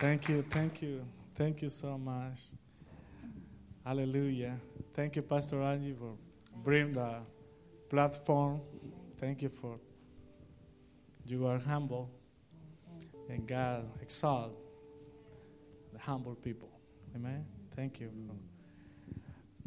[0.00, 1.04] Thank you, thank you,
[1.34, 2.40] thank you so much.
[3.84, 4.56] Hallelujah.
[4.94, 6.14] Thank you, Pastor Angie, for
[6.64, 7.16] bringing the
[7.90, 8.62] platform.
[9.18, 9.78] Thank you for
[11.26, 12.10] you are humble,
[13.28, 14.56] and God exalt
[15.92, 16.70] the humble people.
[17.14, 17.44] Amen.
[17.76, 18.10] Thank you.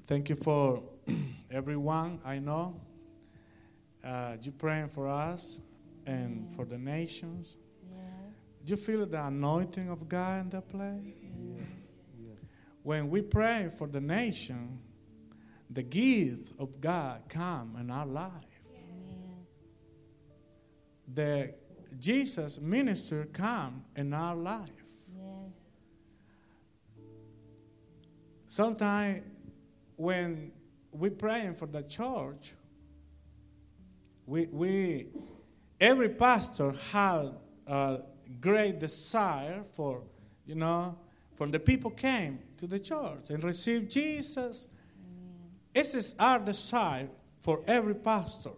[0.08, 0.82] Thank you for
[1.52, 2.82] everyone I know.
[4.04, 5.60] Uh, you praying for us
[6.08, 7.56] and for the nations.
[8.66, 11.16] Do you feel the anointing of God in that place?
[12.82, 14.80] When we pray for the nation,
[15.70, 18.32] the gift of God come in our life.
[21.14, 21.54] The
[22.00, 24.70] Jesus minister come in our life.
[28.48, 29.24] Sometimes
[29.96, 30.52] when
[30.92, 32.54] we praying for the church,
[34.26, 35.08] we, we
[35.82, 37.32] every pastor had
[37.68, 38.00] a
[38.40, 40.02] great desire for,
[40.46, 40.98] you know,
[41.36, 44.68] for the people came to the church and received Jesus.
[45.74, 47.10] This is our desire
[47.42, 48.52] for every pastor.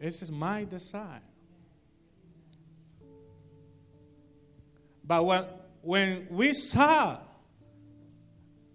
[0.00, 1.22] This is my desire.
[5.04, 5.44] But when,
[5.80, 7.18] when we saw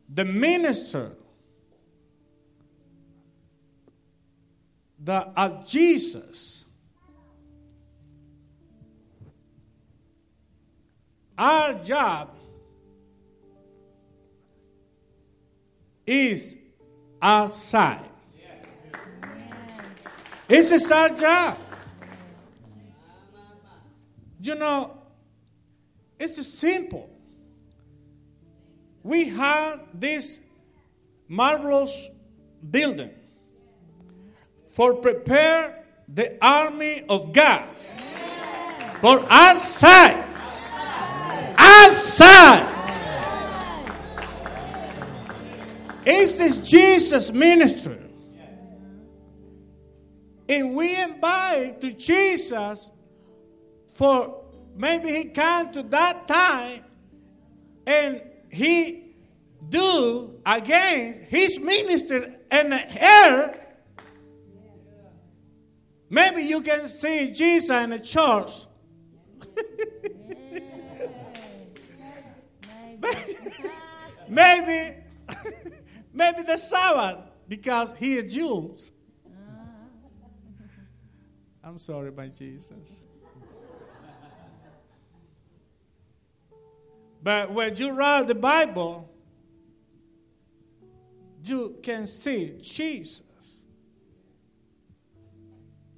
[0.09, 1.11] the minister
[5.03, 6.63] the, of Jesus,
[11.37, 12.29] our job
[16.05, 16.55] is
[17.21, 18.09] outside.
[20.47, 21.57] This is our job.
[24.41, 24.97] You know,
[26.19, 27.09] it's just simple.
[29.01, 30.39] We have this
[31.27, 32.09] marvelous
[32.69, 33.11] building
[34.73, 37.69] for prepare the army of God
[39.03, 40.23] for outside.
[41.57, 42.69] Outside.
[46.05, 47.99] This is Jesus' ministry.
[50.47, 52.91] And we invite to Jesus
[53.93, 56.85] for maybe he come to that time
[57.85, 59.15] and he
[59.67, 63.62] do against his ministry and here
[66.13, 68.51] maybe you can see jesus in the church.
[74.29, 74.95] Maybe
[76.13, 78.91] maybe the sabbath because he is jews.
[81.63, 83.03] I'm sorry my jesus.
[87.21, 89.09] But when you read the Bible,
[91.45, 93.21] you can see Jesus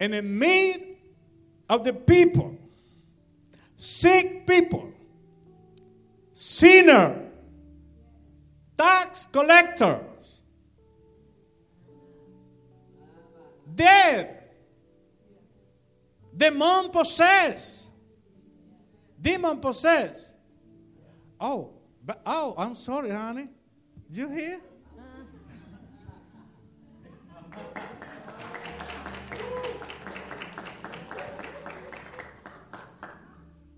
[0.05, 0.81] in the midst
[1.67, 2.55] of the people,
[3.75, 4.91] sick people,
[6.31, 7.29] sinner,
[8.77, 10.43] tax collectors,
[13.73, 14.43] dead,
[16.37, 17.87] demon possessed,
[19.19, 20.33] demon possessed.
[21.39, 21.71] Oh,
[22.05, 23.47] but oh, I'm sorry, honey.
[24.11, 24.59] Did you hear?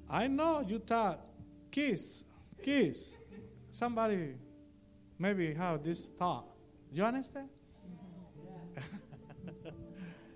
[0.10, 1.20] I know you thought
[1.72, 2.24] kiss,
[2.64, 3.14] kiss.
[3.70, 4.36] Somebody
[5.20, 6.48] maybe have this thought.
[6.92, 7.50] Do you understand?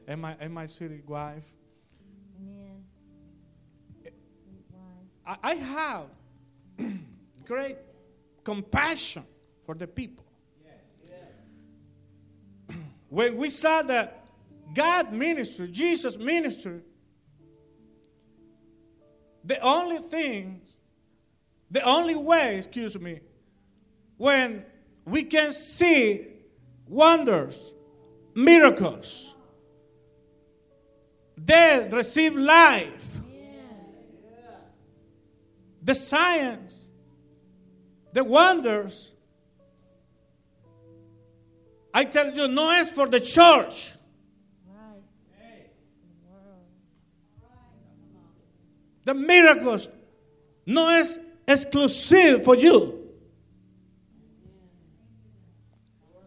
[0.07, 1.43] and my and my sweet wife.
[2.39, 2.83] Amen.
[5.25, 6.05] I, I have
[7.45, 7.77] great
[8.43, 9.23] compassion
[9.65, 10.25] for the people.
[13.09, 14.25] When we saw that
[14.73, 16.81] God ministry, Jesus ministry,
[19.43, 20.61] the only thing,
[21.69, 23.19] the only way, excuse me,
[24.17, 24.65] when
[25.05, 26.27] we can see
[26.87, 27.73] wonders,
[28.35, 29.33] miracles,
[31.43, 33.19] dead receive life,
[35.81, 36.75] the science,
[38.13, 39.11] the wonders.
[41.93, 43.93] I tell you, no es for the church.
[49.05, 49.87] The miracles
[50.65, 51.17] no es
[51.47, 52.97] exclusive for you.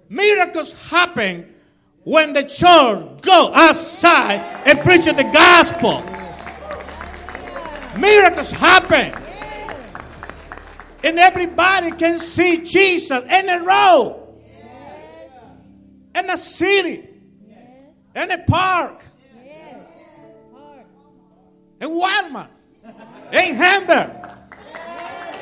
[0.09, 1.55] Miracles happen
[2.03, 6.03] when the church go outside and preach the gospel.
[7.99, 9.15] Miracles happen.
[11.03, 14.41] And everybody can see Jesus in the road,
[16.15, 17.09] in the city,
[18.17, 19.05] in the park,
[21.81, 22.49] in Walmart,
[23.35, 24.11] in Hamburg,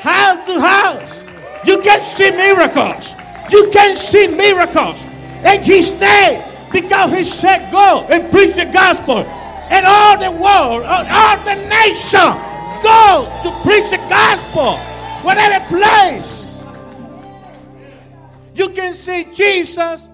[0.00, 1.28] house to house.
[1.64, 3.14] You can see miracles.
[3.50, 5.04] You can see miracles.
[5.44, 6.42] And he stayed
[6.72, 9.18] because he said, Go and preach the gospel.
[9.18, 12.32] And all the world, all all the nation,
[12.82, 14.76] go to preach the gospel.
[15.22, 16.62] Whatever place.
[18.54, 20.10] You can see Jesus,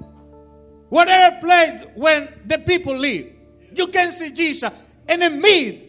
[0.88, 3.26] whatever place when the people live.
[3.74, 4.70] You can see Jesus
[5.08, 5.84] in the midst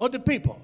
[0.00, 0.60] of the people.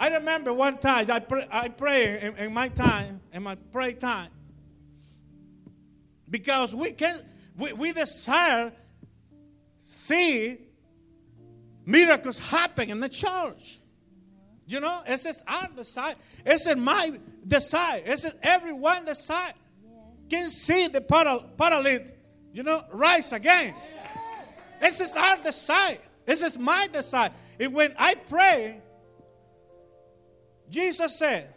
[0.00, 3.94] I remember one time I pray, I pray in, in my time, in my pray
[3.94, 4.30] time,
[6.30, 7.20] because we can
[7.56, 8.72] we, we desire
[9.82, 10.58] see
[11.84, 13.80] miracles happen in the church.
[14.66, 16.14] You know, ese es our desire.
[16.44, 18.02] Ese es my desire.
[18.04, 19.54] Ese es everyone desire.
[20.28, 22.18] Can see the paral- paralytic,
[22.52, 23.74] you know, rise again.
[24.78, 25.96] This is our desire.
[26.26, 27.30] This is my desire.
[27.58, 28.82] And when I pray,
[30.70, 31.54] Jesus said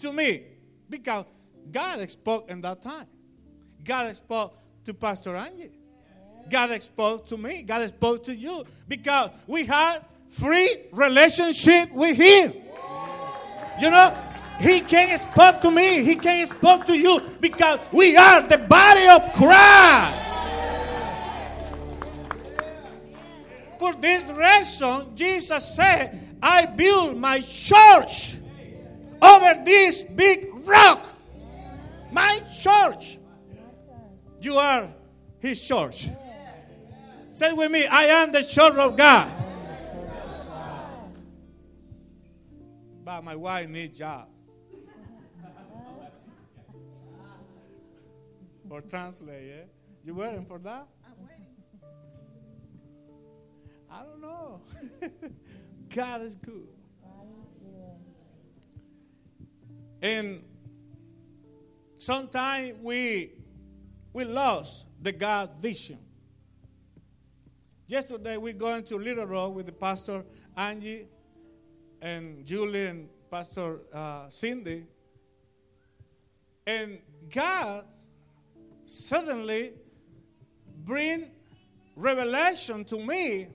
[0.00, 0.42] to me,
[0.88, 1.24] because
[1.70, 3.06] God spoke in that time.
[3.82, 5.70] God spoke to Pastor Angie.
[6.48, 7.62] God spoke to me.
[7.62, 8.64] God spoke to you.
[8.86, 12.54] Because we had free relationship with Him.
[13.80, 14.16] You know,
[14.60, 16.04] He can speak to me.
[16.04, 20.22] He can speak to you because we are the body of Christ.
[23.78, 28.36] For this reason, Jesus said, I build my church
[29.22, 31.04] over this big rock.
[32.12, 33.18] My church.
[34.40, 34.88] You are
[35.38, 36.08] his church.
[37.30, 39.32] Say with me, I am the church of God.
[43.04, 44.28] But my wife needs job.
[48.76, 49.64] or translate, yeah?
[50.04, 50.86] You waiting for that?
[53.90, 54.60] I don't know.
[55.96, 56.68] God is good.
[60.02, 60.42] And
[61.96, 63.32] sometimes we
[64.12, 65.98] we lost the God vision.
[67.86, 70.22] Yesterday we going to Little Rock with the pastor
[70.54, 71.08] Angie
[72.02, 74.84] and Julie and Pastor uh, Cindy.
[76.66, 76.98] And
[77.32, 77.86] God
[78.84, 79.72] suddenly
[80.84, 81.30] bring
[81.96, 83.48] revelation to me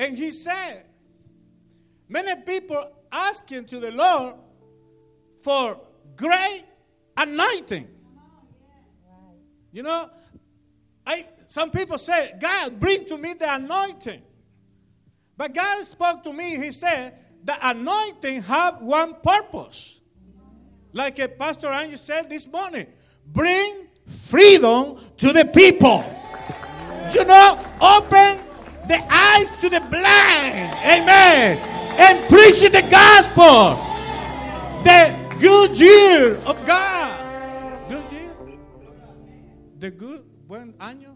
[0.00, 0.86] and he said,
[2.08, 4.34] many people asking to the Lord
[5.42, 5.78] for
[6.16, 6.64] great
[7.18, 7.86] anointing.
[9.72, 10.08] You know,
[11.06, 14.22] I some people say, God, bring to me the anointing.
[15.36, 20.00] But God spoke to me, He said, the anointing have one purpose.
[20.94, 22.86] Like a Pastor Angie said this morning,
[23.26, 26.02] bring freedom to the people.
[27.12, 28.49] You know, open
[28.90, 30.66] the eyes to the blind.
[30.82, 31.56] Amen.
[31.98, 33.78] And preach the gospel.
[34.82, 37.88] The good year of God.
[37.88, 38.32] Good year.
[39.78, 41.14] The good, buen año.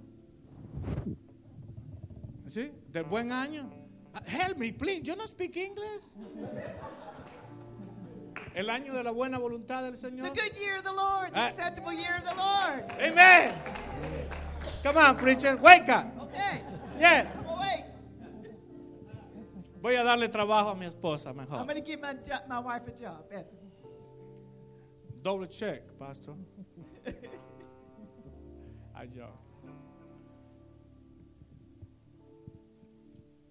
[2.49, 2.71] ¿Sí?
[2.93, 3.69] The buen año.
[4.15, 5.03] Uh, Help me, please.
[5.09, 6.03] You don't speak English.
[8.55, 10.23] El año de la buena voluntad del Señor.
[10.33, 11.49] The good year of the Lord, the Ah.
[11.49, 12.85] acceptable year of the Lord.
[13.01, 13.53] Amen.
[14.85, 15.57] Come on, preacher.
[15.57, 16.07] Wake up.
[16.21, 16.61] Okay,
[17.01, 17.27] Yeah.
[17.59, 17.85] I'm.
[19.81, 21.65] Voy a darle trabajo a mi esposa I'm mejor.
[21.65, 23.29] going to give my, jo- my wife a job.
[23.29, 23.47] Better.
[25.23, 26.35] Double check, pastor.
[28.97, 29.39] I joke.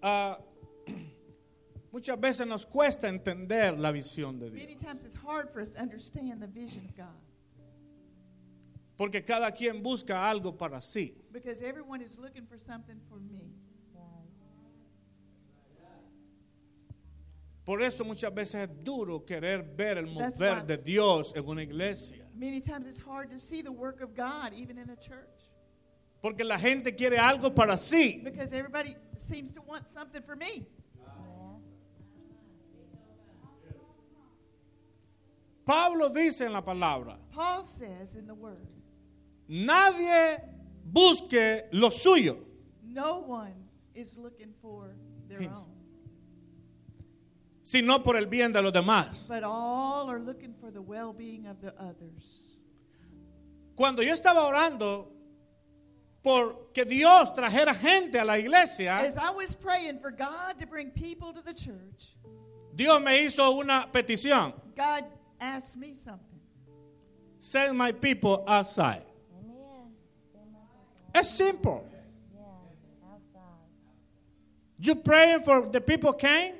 [0.02, 0.38] Ah,
[1.92, 4.60] muchas veces nos cuesta entender la visión de Dios.
[4.66, 7.20] Many times it's hard for us to understand the vision of God
[8.96, 11.14] Porque cada quien busca algo para sí.
[11.32, 13.50] because everyone is looking for something for me.
[17.64, 21.62] Por eso muchas veces es duro querer ver el That's mover de Dios en una
[21.62, 22.26] iglesia.
[22.34, 25.28] Many times it's hard to see the work of God even in a church
[26.20, 28.22] Porque la gente quiere algo para sí.
[28.22, 28.94] because everybody
[29.28, 30.66] seems to want something for me.
[35.64, 38.68] Pablo dice en la palabra, Paul says in the word,
[39.48, 40.38] nadie
[40.84, 42.36] busque lo suyo.
[42.82, 43.54] no one
[43.94, 44.94] is looking for
[45.28, 45.73] their own,
[47.74, 49.26] sino por el bien de los demás.
[49.26, 52.40] but all are looking for the well being of the others.
[53.74, 55.08] Cuando yo estaba orando
[56.22, 60.66] por que Dios trajera gente a la iglesia, As I was praying for God to
[60.66, 62.16] bring people to the church,
[62.72, 64.52] Dios me hizo una petición.
[64.76, 65.04] God
[65.40, 66.40] asked me something.
[67.40, 69.02] Send my people outside.
[71.12, 71.84] Es simple.
[72.32, 72.40] Yeah,
[73.12, 73.42] outside.
[74.78, 76.54] You praying for the people came?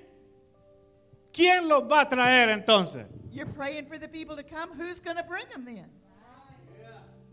[1.35, 3.07] ¿Quién los va a traer entonces?
[3.33, 4.71] You're praying for the people to come.
[4.79, 5.91] Who's going to bring them then?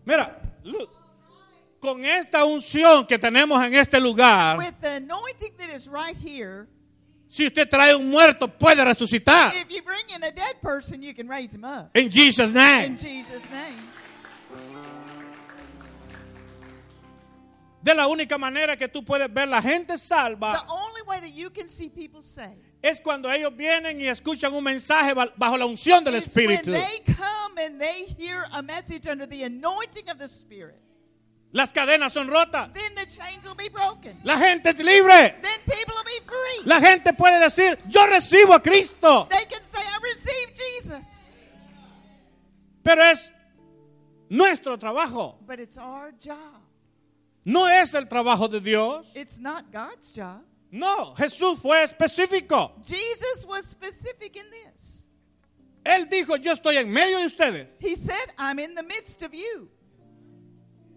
[0.04, 0.90] Mira, look,
[1.80, 6.66] con esta unción que tenemos en este lugar, With the anointing that is right here,
[7.28, 9.54] si usted trae un muerto, puede resucitar.
[9.54, 11.96] if you bring in a dead person, you can raise him up.
[11.96, 12.98] In Jesus' In name.
[12.98, 13.78] Jesus' name.
[17.80, 21.32] De la única manera que tú puedes ver la gente The salva only way that
[21.32, 25.56] you can see people saved es cuando ellos vienen y escuchan un mensaje ba- bajo
[25.56, 26.72] la unción del is when Espíritu.
[26.72, 30.80] they come and they hear a message under the anointing of the Spirit.
[31.54, 32.72] Las cadenas son rotas.
[32.72, 34.16] Then the chains will be broken.
[34.24, 35.34] La gente es libre.
[35.42, 36.64] Then people will be free.
[36.66, 39.28] La gente puede decir, yo recibo a Cristo.
[39.30, 41.42] They can say, I receive Jesus.
[42.82, 43.30] Pero es
[44.30, 45.36] nuestro trabajo.
[45.46, 46.62] But it's our job.
[47.44, 49.12] No es el trabajo de Dios.
[49.14, 50.42] It's not God's job.
[50.72, 52.72] No, Jesús fue específico.
[52.82, 55.04] Jesus was specific in this.
[55.84, 57.76] Él dijo, yo estoy en medio de ustedes.
[57.78, 59.68] He said, I'm in the midst of you.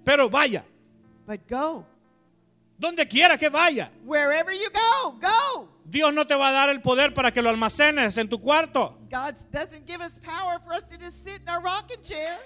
[0.06, 0.64] Pero vaya,
[1.28, 1.86] But go.
[2.80, 3.92] donde quiera que vaya.
[4.06, 5.68] Wherever you go, go.
[5.84, 8.98] Dios no te va a dar el poder para que lo almacenes en tu cuarto.
[9.12, 12.38] God doesn't give us power for us to just sit in our rocking chair.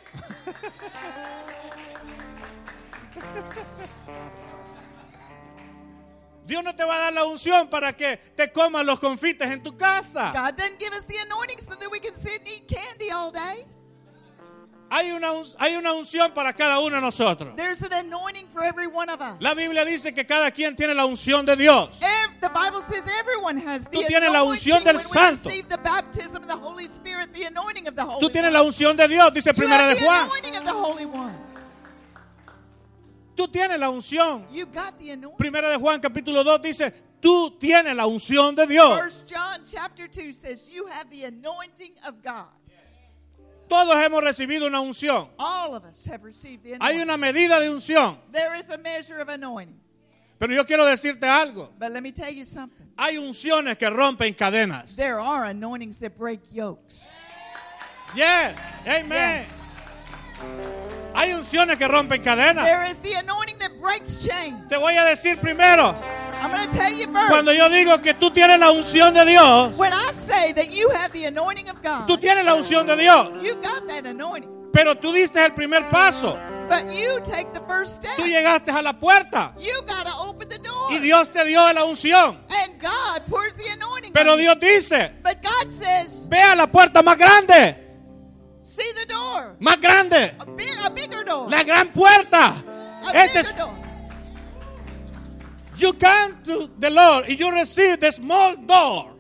[6.50, 9.62] Dios no te va a dar la unción para que te comas los confites en
[9.64, 10.32] tu casa.
[10.34, 13.32] God doesn't give us the anointing so that we can sit and eat candy all
[13.32, 13.66] day.
[14.92, 17.56] Hay una, un- hay una unción para cada uno de nosotros.
[17.56, 19.36] There's an anointing for every one of us.
[19.40, 22.00] La Biblia dice que cada quien tiene la unción de Dios.
[22.42, 25.48] The Bible says everyone has the Tú tienes la unción del Santo.
[25.50, 28.98] the baptism of the Holy Spirit, the anointing of the Holy Tú tienes la unción
[28.98, 30.24] de Dios, dice Primera de the Juan.
[30.26, 31.36] anointing of the Holy One.
[33.40, 34.46] Tú tienes la unción.
[35.38, 36.92] Primera de Juan capítulo 2 dice,
[37.22, 39.00] tú tienes la unción de Dios.
[39.00, 42.50] First John chapter 2 says you have the anointing of God.
[43.70, 45.30] Todos hemos recibido una unción.
[45.40, 48.18] All of us have received the Hay una medida de unción.
[48.30, 49.80] There is a measure of anointing.
[50.38, 51.70] Pero yo quiero decirte algo.
[51.80, 52.92] But let me tell you something.
[52.98, 54.98] Hay unciones que rompen cadenas.
[54.98, 57.08] There are anointings that break yokes.
[58.14, 58.58] Yes.
[58.86, 59.46] Amen.
[59.46, 60.99] Yes.
[61.16, 62.66] Hay unciones que rompen cadenas.
[62.66, 64.68] There is the anointing that breaks chains.
[64.70, 65.96] Te voy a decir primero,
[66.42, 67.30] I'm going to tell you first.
[67.30, 70.90] cuando yo digo que tú tienes la unción de Dios, When I say that you
[70.92, 74.50] have the anointing of God, tú tienes la unción de Dios, you got that anointing.
[74.72, 76.38] pero tú diste el primer paso.
[76.70, 78.16] But you take the first step.
[78.16, 80.92] Tú llegaste a la puerta You got to open the door.
[80.92, 82.38] y Dios te dio la unción.
[82.50, 84.38] and God pours the anointing Pero.
[84.38, 87.89] Dios dice, But God says, ve a la puerta más grande,
[88.80, 89.56] see the door.
[89.60, 91.50] más grande, A, big, a bigger door.
[91.50, 92.56] la gran puerta.
[93.06, 93.76] a Este bigger door.
[95.78, 99.12] you come to the Lord and you receive the small door,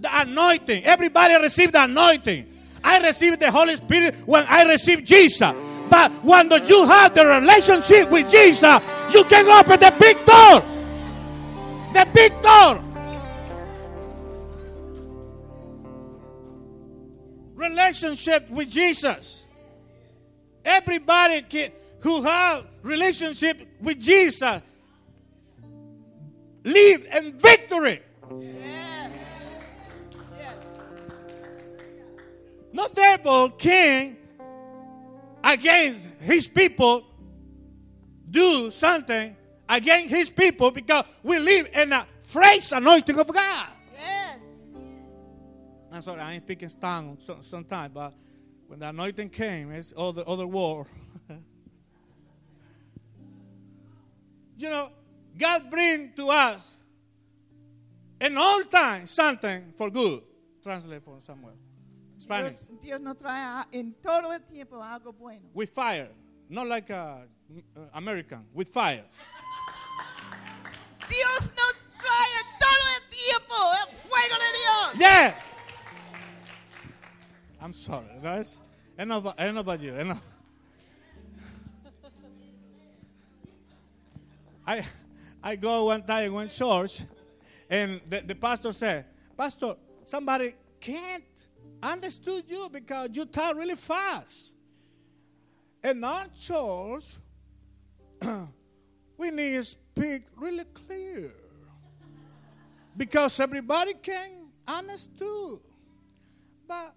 [0.00, 0.84] the anointing.
[0.84, 2.46] Everybody receive the anointing.
[2.82, 5.52] I receive the Holy Spirit when I receive Jesus.
[5.88, 8.78] But when you have the relationship with Jesus,
[9.14, 10.62] you can open the big door.
[11.92, 12.80] The big door.
[17.68, 19.44] Relationship with Jesus.
[20.64, 24.60] Everybody can, who have relationship with Jesus
[26.64, 28.02] live in victory.
[28.40, 29.10] Yes.
[30.38, 30.54] Yes.
[32.72, 34.16] No devil can
[35.42, 37.04] against his people
[38.30, 39.36] do something
[39.68, 43.68] against his people because we live in a fresh anointing of God.
[45.94, 48.14] I'm sorry, I ain't speaking tongue so, sometimes, but
[48.66, 50.88] when the anointing came, it's all the other war.
[54.58, 54.90] you know,
[55.38, 56.72] God bring to us
[58.20, 60.22] in all time something for good.
[60.64, 61.54] Translate for somewhere.
[62.18, 62.56] Spanish.
[62.56, 65.42] Dios, Dios nos trae en todo el tiempo algo bueno.
[65.52, 66.08] with fire,
[66.48, 67.22] not like a,
[67.76, 69.04] uh, American, with fire.
[71.06, 74.94] Dios nos trae todo el tiempo el fuego de Dios.
[74.98, 75.53] Yes.
[77.64, 78.58] I'm sorry, guys.
[78.98, 79.94] Enough, enough about you.
[79.94, 80.20] Enough.
[84.66, 84.84] I,
[85.42, 87.00] I go one time one church,
[87.70, 91.24] and the, the pastor said, Pastor, somebody can't
[91.82, 94.52] understood you because you talk really fast.
[95.82, 97.16] In our church,
[99.16, 101.32] we need to speak really clear
[102.94, 105.60] because everybody can understand.
[106.68, 106.94] But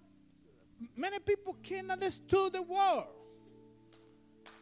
[0.95, 3.05] many people can understand the word.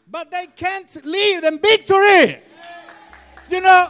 [0.08, 2.42] But they can't live in victory.
[3.50, 3.90] You know,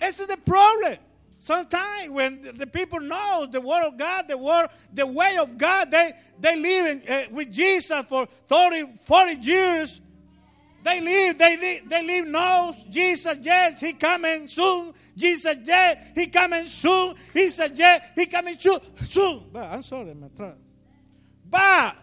[0.00, 0.96] this is the problem.
[1.38, 5.90] Sometimes when the- people know the word of God, the word, the way of God,
[5.90, 10.00] they they live in, uh, with Jesus for 30, 40 years.
[10.84, 14.94] They live, they live, they live knows Jesus, yes, he coming soon.
[15.16, 17.14] Jesus, yes, he coming soon.
[17.34, 18.78] He said, yes, he coming soon.
[19.04, 19.42] soon.
[19.52, 20.56] But I'm sorry, my throat.
[21.50, 21.96] But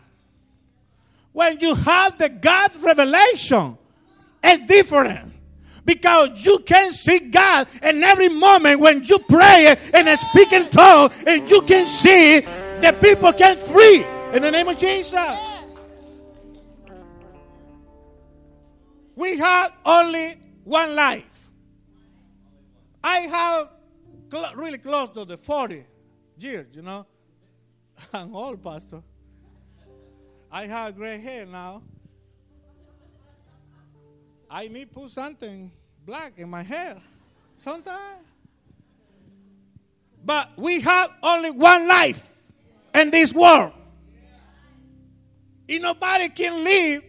[1.31, 3.77] when you have the God revelation,
[4.43, 5.33] it's different.
[5.83, 11.11] Because you can see God in every moment when you pray and speak in tongue,
[11.27, 15.59] and you can see the people can free in the name of Jesus.
[19.15, 21.49] We have only one life.
[23.03, 23.69] I have
[24.31, 25.85] cl- really close to the 40
[26.39, 27.05] years, you know.
[28.13, 29.03] I'm old, Pastor.
[30.55, 31.81] I have gray hair now.
[34.49, 35.69] I need put something
[36.05, 36.95] black in my hair
[37.57, 38.23] sometimes.
[40.23, 42.25] But we have only one life
[42.93, 43.73] in this world.
[45.67, 47.03] And nobody can live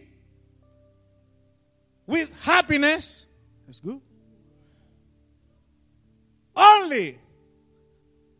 [2.05, 3.25] with happiness.
[3.65, 4.01] That's good.
[6.53, 7.17] Only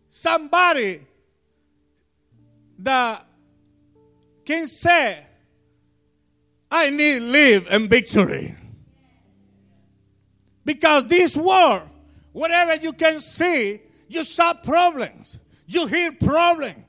[0.09, 0.99] somebody
[2.79, 3.26] that
[4.47, 5.19] can say,
[6.71, 8.55] I need live in victory.
[10.63, 11.83] Because this world,
[12.31, 15.37] whatever you can see, you saw problems,
[15.67, 16.85] you hear problems.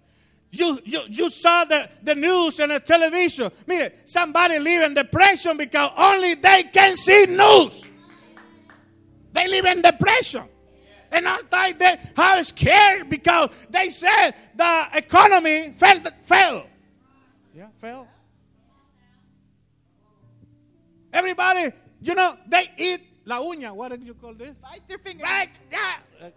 [0.51, 3.51] You, you, you saw the, the news and the television.
[3.67, 7.85] Mire, somebody live in depression because only they can see news.
[9.33, 10.45] They live in depression.
[11.11, 16.01] And all time they are scared because they said the economy fell.
[16.25, 16.68] fell.
[17.55, 18.07] Yeah, fell.
[21.13, 23.73] Everybody, you know, they eat la uña.
[23.73, 24.55] What do you call this?
[24.63, 25.25] Bite their finger.
[25.25, 25.49] Right?
[25.71, 26.31] Yeah.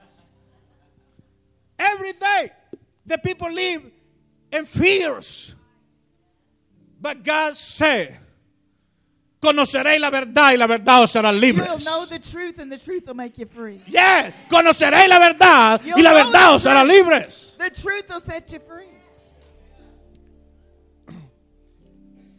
[1.78, 2.52] Every day,
[3.06, 3.84] the people live
[4.52, 5.56] in fears.
[7.00, 8.20] But God said,
[9.42, 11.68] conoceréis la verdad y la verdad os hará libres.
[11.68, 13.82] You'll know the truth, and the truth will make you free.
[13.88, 17.56] Yeah, conoceréis la verdad y la verdad os hará libres.
[17.58, 18.88] The truth will set you free.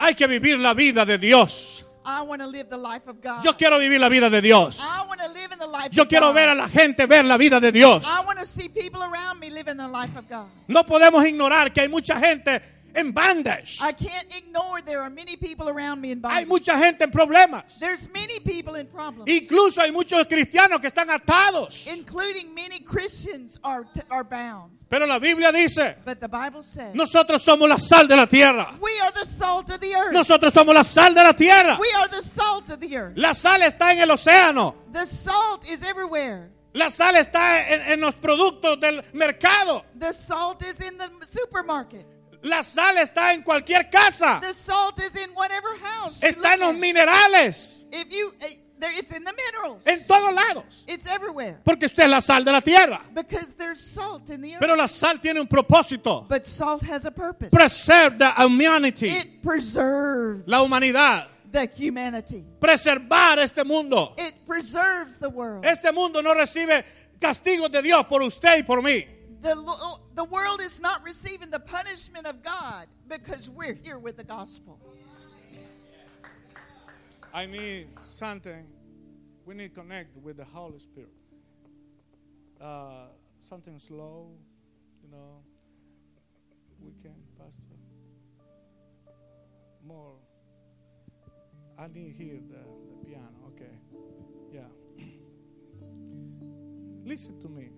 [0.03, 1.85] Hay que vivir la vida de Dios.
[2.05, 3.41] I want to live the life of God.
[3.41, 4.81] Yo quiero vivir la vida de Dios.
[4.81, 6.35] I want to live in the life Yo of quiero God.
[6.35, 8.03] ver a la gente ver la vida de Dios.
[8.05, 10.47] I want to see people around me live in the life of God.
[10.67, 12.61] No podemos ignorar que hay mucha gente
[12.95, 13.79] en bondage.
[13.81, 16.47] I can't ignore there are many people around me in Hay bondage.
[16.47, 17.79] mucha gente en problemas.
[17.79, 21.87] There's many people in problems, Incluso hay muchos cristianos que están atados.
[21.87, 24.71] including many Christians are are bound.
[24.89, 28.77] Pero la Biblia dice, But the Bible says nosotros somos la sal de la tierra.
[28.79, 30.13] we are the salt of the earth.
[30.13, 31.77] Nosotros somos la sal de la tierra.
[31.79, 33.17] We are the salt of the earth.
[33.17, 34.75] La sal está en el océano.
[34.91, 36.51] The salt is everywhere.
[36.75, 39.83] La sal está en, en los productos del mercado.
[39.99, 42.05] The salt is in the supermarket.
[42.43, 44.39] La sal está en cualquier casa.
[44.41, 46.21] The salt is in whatever house.
[46.21, 47.85] Está en los minerales.
[47.91, 48.33] If you,
[48.79, 49.85] there, it's in the minerals.
[49.87, 50.83] En todos lados.
[50.87, 53.01] It's everywhere Porque usted es la sal de la tierra.
[53.13, 54.59] because there's salt in the earth.
[54.59, 56.27] Pero la sal tiene un propósito.
[56.27, 57.49] but salt has a purpose.
[57.49, 59.09] Preserve the humanity.
[59.09, 61.27] It preserves La humanidad.
[61.51, 62.43] the humanity.
[62.59, 64.15] Preservar este mundo.
[64.17, 65.63] It preserves the world.
[65.65, 66.83] Este mundo no recibe
[67.19, 69.05] castigos de Dios por usted y por mí.
[69.43, 74.23] The, the world is not receiving the punishment of God because we're here with the
[74.23, 74.79] gospel.
[77.33, 78.65] I need something.
[79.45, 81.11] We need to connect with the Holy Spirit.
[82.61, 83.07] Uh,
[83.41, 84.29] something slow,
[85.03, 85.41] you know.
[86.79, 87.75] We can, Pastor.
[89.85, 90.13] More.
[91.77, 93.27] I need here the, the piano.
[93.47, 93.75] Okay.
[94.53, 95.03] Yeah.
[97.03, 97.71] Listen to me.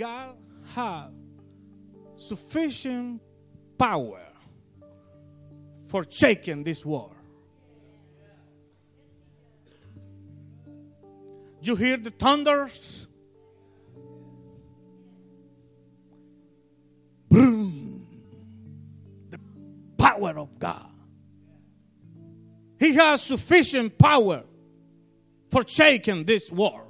[0.00, 0.34] God
[0.74, 1.12] have
[2.16, 3.20] sufficient
[3.76, 4.22] power
[5.88, 7.14] for shaking this world.
[11.60, 13.06] You hear the thunders?
[17.28, 18.06] Boom.
[19.28, 19.38] The
[19.98, 20.90] power of God.
[22.78, 24.44] He has sufficient power
[25.50, 26.89] for shaking this world.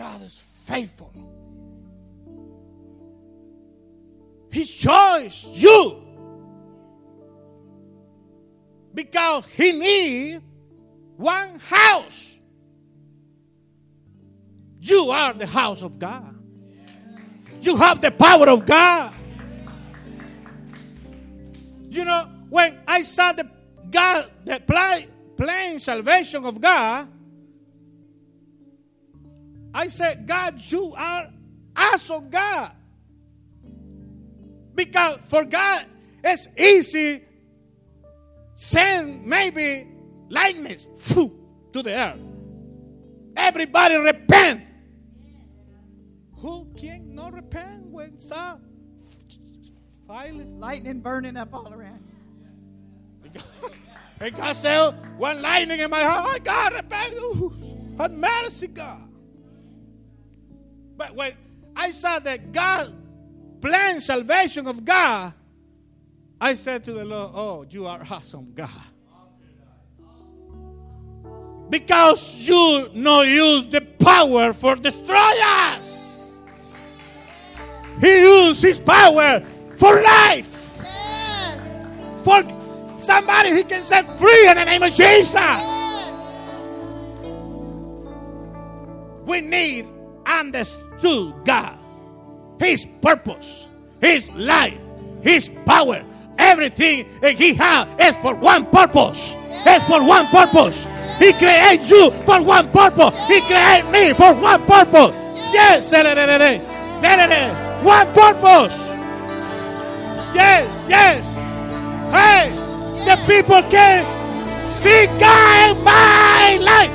[0.00, 1.12] God is faithful.
[4.50, 6.02] He chose you
[8.94, 10.40] because He need
[11.18, 12.34] one house.
[14.80, 16.34] You are the house of God.
[17.60, 19.12] You have the power of God.
[21.90, 23.46] You know, when I saw the
[23.90, 25.04] God, the plan,
[25.36, 27.06] plain salvation of God,
[29.72, 31.32] I said, God, you are
[31.76, 32.72] awesome God.
[34.74, 35.86] Because for God,
[36.24, 37.22] it's easy
[38.56, 39.88] send maybe
[40.28, 41.32] lightnings to
[41.72, 42.20] the earth.
[43.36, 44.64] Everybody repent.
[46.36, 48.56] Who can not repent when saw
[50.06, 50.32] fire?
[50.32, 52.02] Lightning burning up all around.
[54.18, 57.14] And God said, one lightning in my heart, I God, repent.
[57.98, 59.09] Have mercy, God.
[61.00, 61.32] But when
[61.74, 62.92] I saw that God
[63.62, 65.32] planned salvation of God,
[66.38, 68.68] I said to the Lord, Oh, you are awesome, God.
[71.70, 76.36] Because you no use the power for destroy us.
[78.02, 79.42] He used his power
[79.78, 80.82] for life.
[80.82, 82.24] Yes.
[82.24, 82.44] For
[82.98, 85.32] somebody he can set free in the name of Jesus.
[85.34, 86.12] Yes.
[89.24, 89.86] We need
[91.02, 91.78] understood God,
[92.58, 93.68] His purpose,
[94.00, 94.78] His life,
[95.22, 96.04] His power.
[96.38, 99.36] Everything that He has is for one purpose.
[99.66, 100.86] It's for one purpose.
[101.18, 103.18] He created you for one purpose.
[103.26, 105.14] He created me for one purpose.
[105.52, 105.92] Yes,
[107.84, 108.88] one purpose.
[110.32, 111.24] Yes, yes.
[112.10, 112.50] Hey,
[113.04, 116.90] the people can see God in my life,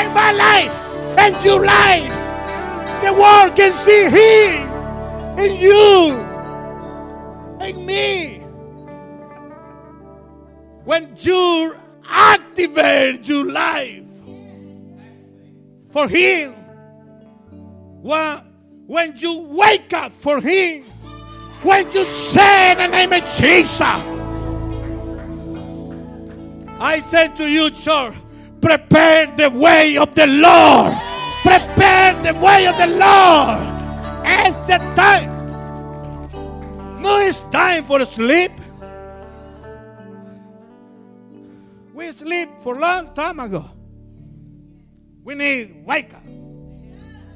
[0.00, 0.74] in my life,
[1.18, 2.21] in your life.
[3.02, 4.68] The world can see Him
[5.36, 6.20] in you,
[7.66, 8.38] in me.
[10.84, 11.76] When you
[12.08, 14.04] activate your life
[15.90, 16.52] for Him,
[18.02, 18.38] when,
[18.86, 20.84] when you wake up for Him,
[21.62, 23.80] when you say the name of Jesus,
[26.80, 28.14] I say to you, church,
[28.60, 31.11] prepare the way of the Lord.
[31.42, 33.58] Prepare the way of the Lord.
[34.24, 35.42] It's the time.
[37.02, 38.52] No, it's time for sleep.
[41.92, 43.68] We sleep for a long time ago.
[45.24, 46.22] We need wake up.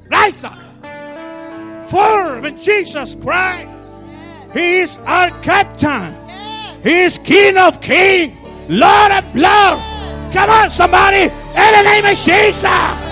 [0.08, 0.58] Rise up.
[1.86, 3.68] For when Jesus Christ,
[4.54, 6.16] He is our captain.
[6.82, 8.34] He is King of Kings,
[8.68, 9.82] Lord of Lords.
[10.32, 13.05] Come on, somebody, in the name of Jesus.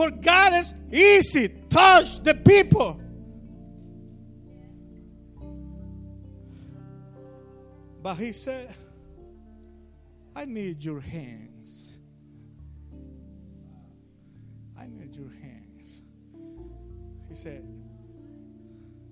[0.00, 2.98] For God is easy, touch the people.
[8.02, 8.74] But he said,
[10.34, 11.98] I need your hands.
[14.78, 16.00] I need your hands.
[17.28, 17.62] He said,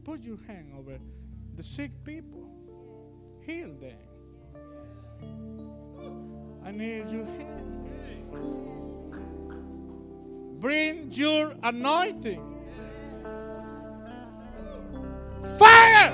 [0.04, 0.98] Put your hand over
[1.54, 2.48] the sick people,
[3.44, 3.98] heal them.
[6.64, 8.87] I need your hand.
[10.60, 12.42] Bring your anointing.
[15.56, 16.10] Fire!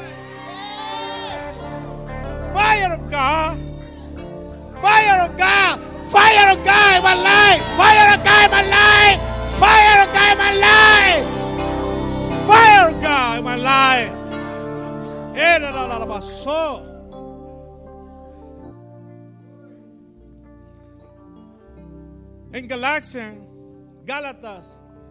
[2.53, 3.59] Fire of God!
[4.83, 5.81] Fire of God!
[6.11, 7.63] Fire of God in my life!
[7.79, 9.21] Fire of God in my life!
[9.59, 11.27] Fire of God in my life!
[12.47, 14.13] Fire of God in my life!
[15.37, 16.91] Eh, la, so.
[22.53, 23.54] In Galatians,
[24.05, 24.67] Galatas,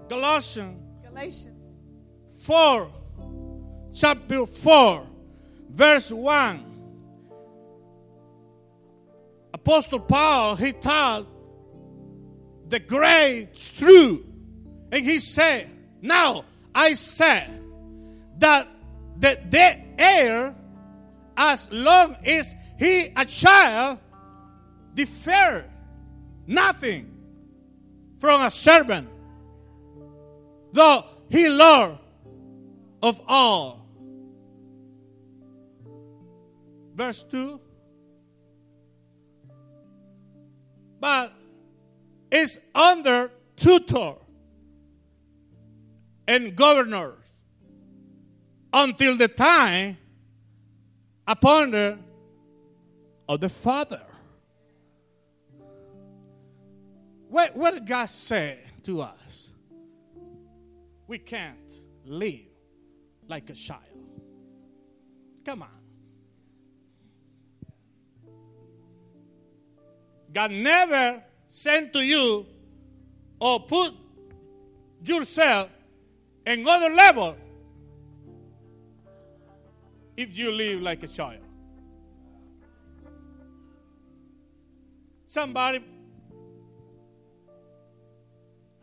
[0.08, 1.63] Galatians Galatians
[2.39, 2.91] 4,
[3.93, 5.08] chapter 4,
[5.69, 6.65] verse 1.
[9.53, 11.27] Apostle Paul, he taught
[12.67, 14.25] the great truth.
[14.91, 15.69] And he said,
[16.01, 17.62] Now I said
[18.39, 18.67] that
[19.19, 20.56] the, the heir,
[21.38, 23.99] as long as he a child,
[24.95, 25.69] differ
[26.47, 27.12] nothing
[28.23, 29.09] from a servant,
[30.71, 31.97] though he Lord
[33.01, 33.86] of all.
[36.95, 37.59] Verse 2.
[41.01, 41.33] But
[42.31, 44.13] is under tutor
[46.25, 47.19] and governors
[48.71, 49.97] until the time
[51.27, 51.99] appointed
[53.27, 54.12] of the Father.
[57.34, 59.50] What, what did God say to us?
[61.08, 61.74] We can't
[62.06, 62.46] live
[63.28, 63.82] like a child.
[65.43, 65.69] Come on.
[70.32, 72.46] God never sent to you
[73.39, 73.96] or put
[75.04, 75.72] yourself
[76.46, 77.36] in other level
[80.15, 81.41] if you live like a child.
[85.26, 85.84] Somebody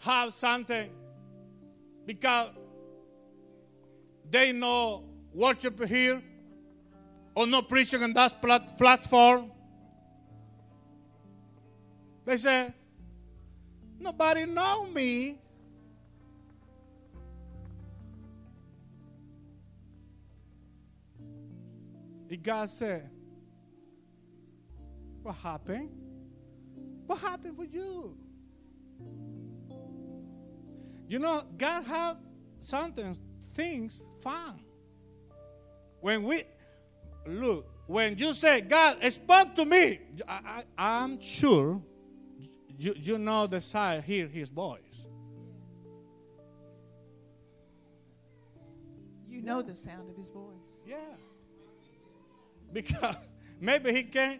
[0.00, 0.90] have something
[2.06, 2.50] because
[4.30, 6.22] they no worship here
[7.34, 9.50] or no preaching on that plat- platform.
[12.24, 12.72] They say,
[13.98, 15.38] nobody know me.
[22.30, 23.10] And God said,
[25.22, 25.90] what happened?
[27.06, 28.16] What happened for you?
[31.10, 32.18] You know, God have
[32.60, 33.18] something,
[33.52, 34.60] things fun.
[36.00, 36.44] When we
[37.26, 41.82] look, when you say, God spoke to me, I, I, am sure
[42.78, 44.78] you, you know the side, hear his voice.
[49.28, 50.84] You know the sound of his voice.
[50.86, 50.94] Yeah.
[52.72, 53.16] Because
[53.60, 54.38] maybe he can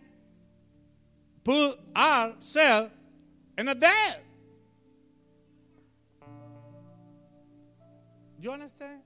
[1.42, 2.92] put ourselves
[3.58, 4.22] in a debt.
[8.40, 9.02] You understand?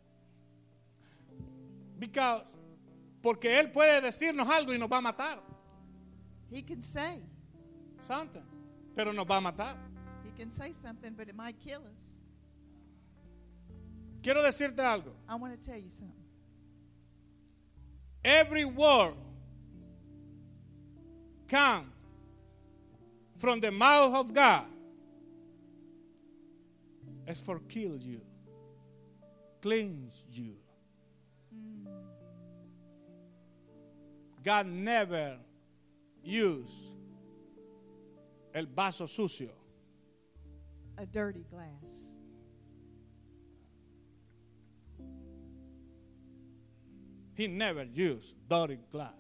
[1.98, 2.42] Because
[3.22, 5.40] porque él puede decirnos algo y nos va a matar.
[6.50, 7.20] He can say,
[7.98, 8.44] Something.
[8.94, 9.76] Pero nos va a matar.
[10.24, 12.18] he can say something, but it might kill us.
[14.22, 15.12] Quiero decirte algo.
[15.28, 16.14] I want to tell you something.
[18.24, 19.14] Every word
[21.48, 21.92] come
[23.36, 24.64] from the mouth of God
[27.26, 28.20] is for kill you,
[29.64, 30.56] cleanse you.
[34.44, 35.38] God never
[36.22, 36.70] used
[38.54, 39.48] el vaso sucio.
[40.98, 42.10] A dirty glass.
[47.34, 49.12] He never used dirty glass.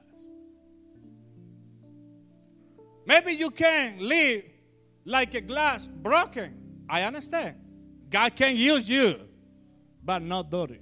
[3.06, 4.44] Maybe you can live
[5.06, 6.84] like a glass broken.
[6.86, 7.56] I understand.
[8.10, 9.20] God can use you,
[10.04, 10.80] but not dirty.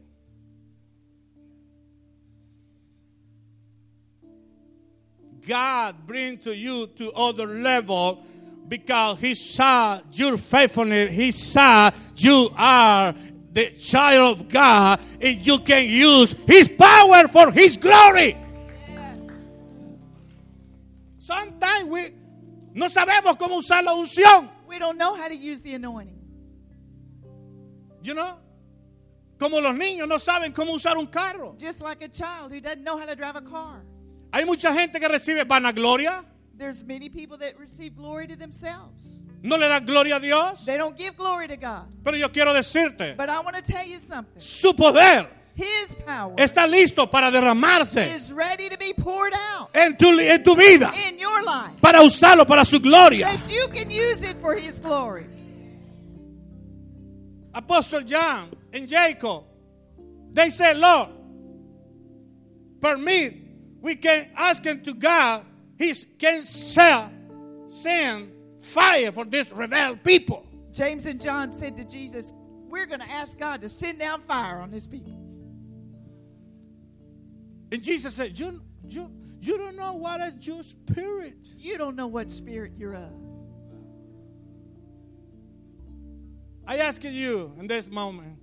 [5.47, 8.25] God bring to you to other level
[8.69, 11.13] because He saw your faithfulness.
[11.13, 13.15] He saw you are
[13.53, 18.37] the child of God, and you can use His power for His glory.
[21.19, 22.11] Sometimes we
[22.75, 24.49] no sabemos cómo usar la unción.
[24.67, 26.19] We don't know how to use the anointing.
[28.03, 28.39] You know?
[29.43, 31.57] Como los niños no saben cómo usar un carro.
[31.59, 33.83] Just like a child who doesn't know how to drive a car.
[34.33, 36.25] Hay mucha gente que recibe vanagloria,
[36.57, 39.21] There's many people that receive glory to themselves.
[39.43, 40.65] no le da gloria a Dios.
[40.65, 41.89] They don't give glory to God.
[42.05, 44.39] Pero yo quiero decirte, But I want to tell you something.
[44.41, 45.27] su poder
[45.57, 50.43] His power está listo para derramarse is ready to be poured out en tu, en
[50.45, 51.81] tu vida, in your life.
[51.81, 53.27] para usarlo para su gloria.
[53.27, 55.27] That you can use it for His glory.
[57.55, 59.45] Apostle John and Jacob,
[60.33, 61.11] they said, Lord,
[62.81, 63.37] permit,
[63.81, 65.45] we can ask him to God,
[65.79, 67.11] he can sell,
[67.69, 70.47] send fire for this rebel people.
[70.73, 72.33] James and John said to Jesus,
[72.69, 75.13] We're going to ask God to send down fire on this people.
[77.71, 81.49] And Jesus said, You, you, you don't know what is your spirit.
[81.57, 83.13] You don't know what spirit you're of.
[86.67, 88.39] I ask you in this moment,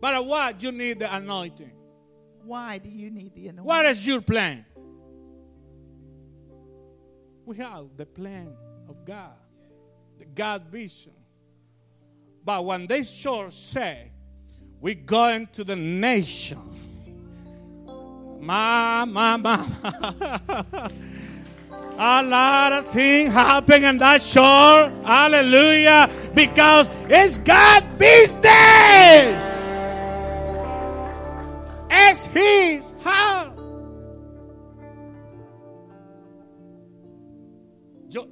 [0.00, 1.72] but what you need the anointing?
[2.44, 3.64] Why do you need the anointing?
[3.64, 4.64] What is your plan?
[7.44, 8.52] We have the plan
[8.88, 9.36] of God,
[10.18, 11.12] the God vision.
[12.44, 14.10] But when this church say,
[14.80, 16.58] we going to the nation,
[18.40, 19.66] ma, ma, ma,
[21.98, 24.90] a lot of things happen in that shore.
[25.04, 26.08] Hallelujah.
[26.34, 29.67] Because it's God business.
[32.00, 33.58] It's His house.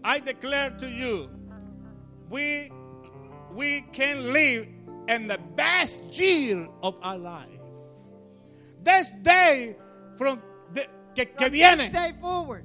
[0.05, 1.29] I declare to you,
[2.31, 2.70] we
[3.52, 4.68] we can live
[5.09, 7.61] in the best year of our life.
[8.83, 9.76] This day
[10.16, 10.40] from
[10.72, 12.64] the, que, que viene, this day forward,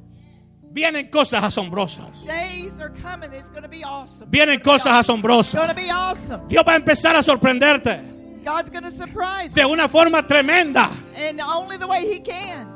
[0.71, 2.25] vienen cosas asombrosas.
[2.25, 3.33] days are coming.
[3.33, 4.29] It's going to be awesome.
[4.29, 5.55] Vienen cosas asombrosas.
[5.55, 6.47] It's going to be awesome.
[6.47, 10.89] Dios va a empezar a sorprenderte God's going to surprise de una forma tremenda.
[11.15, 12.67] And only the way He can.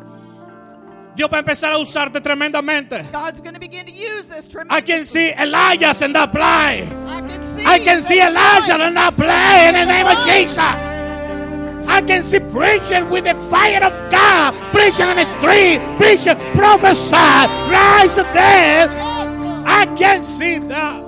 [1.16, 3.10] Dios va a empezar a usarte tremendamente.
[3.12, 6.84] God's going to begin to use us I can see Elias in that play.
[7.08, 10.58] I can see I can see Elijah and not play in the name of Jesus.
[10.58, 17.16] I can see preaching with the fire of God, preaching on the street, preaching, prophesy,
[17.16, 18.90] rise dead.
[19.66, 21.05] I can see that.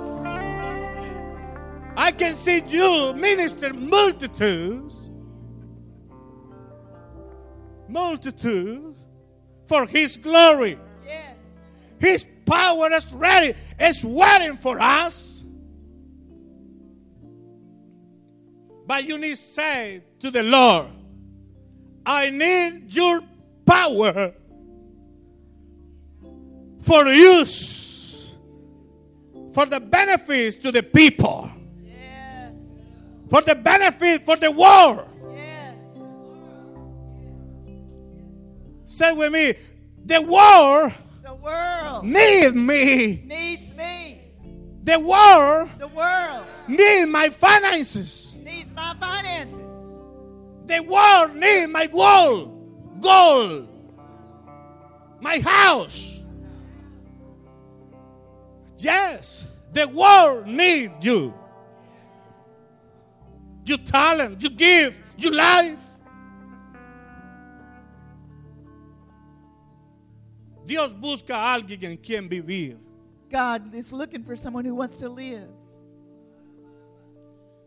[1.98, 5.10] I can see you minister multitudes,
[7.88, 9.00] multitudes
[9.66, 10.78] for His glory.
[11.04, 11.34] Yes.
[11.98, 15.42] His power is ready, it's waiting for us.
[18.86, 20.86] But you need to say to the Lord,
[22.06, 23.22] I need your
[23.66, 24.34] power
[26.82, 28.36] for use,
[29.52, 31.50] for the benefits to the people.
[33.30, 35.06] For the benefit for the world.
[35.34, 35.74] Yes.
[38.86, 39.54] Say with me,
[40.04, 43.22] the world The world needs me.
[43.26, 44.20] needs me.
[44.84, 48.34] The world The world needs my finances.
[48.42, 49.58] needs my finances.
[50.66, 53.68] The world needs my gold, gold,
[55.20, 56.22] my house.
[58.78, 61.34] Yes, the world needs you.
[63.68, 65.78] Your talent, you give, your life.
[70.66, 72.76] Dios busca a alguien en quien vivir.
[73.30, 75.48] God is looking for someone who wants to live.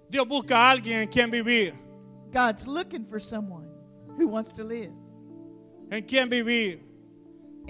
[0.09, 1.73] Dios busca a alguien en quien vivir.
[2.31, 3.67] God's looking for someone
[4.17, 4.93] who wants to live,
[5.91, 6.79] En quien vivir.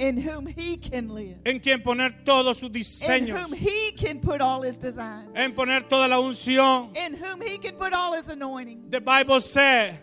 [0.02, 4.42] In whom He can live, En quien poner todos sus in whom He can put
[4.42, 6.98] all His designs, En poner toda la unción.
[6.98, 8.90] in whom He can put all His anointing.
[8.90, 9.96] The Bible says,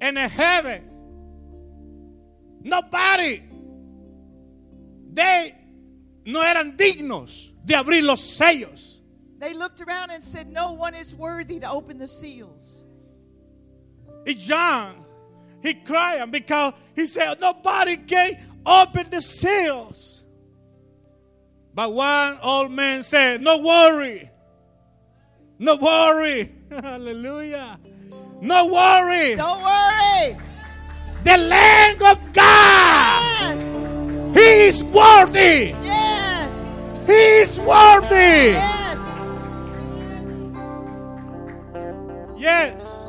[0.00, 0.82] in heaven,
[2.62, 3.42] nobody,
[5.12, 5.54] they
[6.24, 9.00] no eran dignos de abrir los sellos.
[9.38, 12.82] They looked around and said, No one is worthy to open the seals.
[14.26, 15.04] Y John,
[15.62, 20.22] he cried because he said, nobody can open the seals.
[21.74, 24.30] But one old man said, no worry.
[25.58, 26.52] No worry.
[26.70, 27.78] Hallelujah.
[28.40, 29.36] No worry.
[29.36, 30.36] Don't worry.
[31.24, 33.56] The Lamb of God.
[33.56, 34.36] Yes.
[34.36, 35.74] He is worthy.
[35.82, 37.06] Yes.
[37.06, 38.52] He is worthy.
[38.52, 38.98] Yes.
[42.36, 43.06] Yes.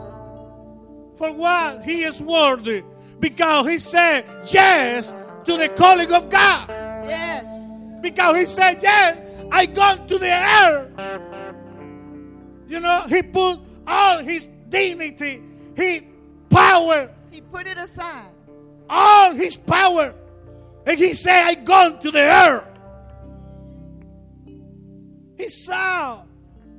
[1.18, 1.84] For what?
[1.84, 2.84] He is worthy.
[3.20, 5.14] Because he said yes
[5.46, 6.70] to the calling of God.
[7.08, 7.46] Yes.
[8.02, 9.20] Because he said, Yes,
[9.52, 10.92] I gone to the air.
[12.68, 15.42] You know, he put all his dignity,
[15.76, 16.02] his
[16.50, 18.32] power, He put it aside.
[18.90, 20.14] all his power.
[20.88, 22.68] And he said, I gone to the air.
[25.38, 26.24] He saw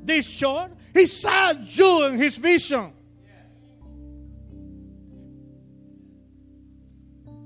[0.02, 0.70] this short.
[0.94, 2.92] He saw you in his vision.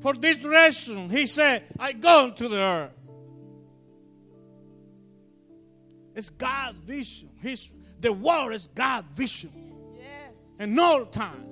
[0.01, 2.93] For this reason, he said, I go to the earth.
[6.15, 7.31] It's God's vision.
[7.41, 9.53] His, the world is God's vision.
[9.97, 10.33] Yes.
[10.59, 11.47] And all time.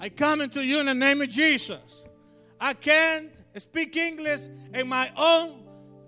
[0.00, 2.04] I come into you in the name of Jesus.
[2.60, 4.40] I can't speak English
[4.74, 5.62] in my own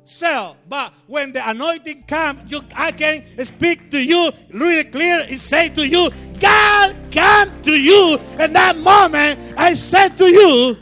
[0.05, 5.39] self, but when the anointing comes, you, I can speak to you really clear and
[5.39, 8.19] say to you, God come to you.
[8.39, 10.77] In that moment, I said to you,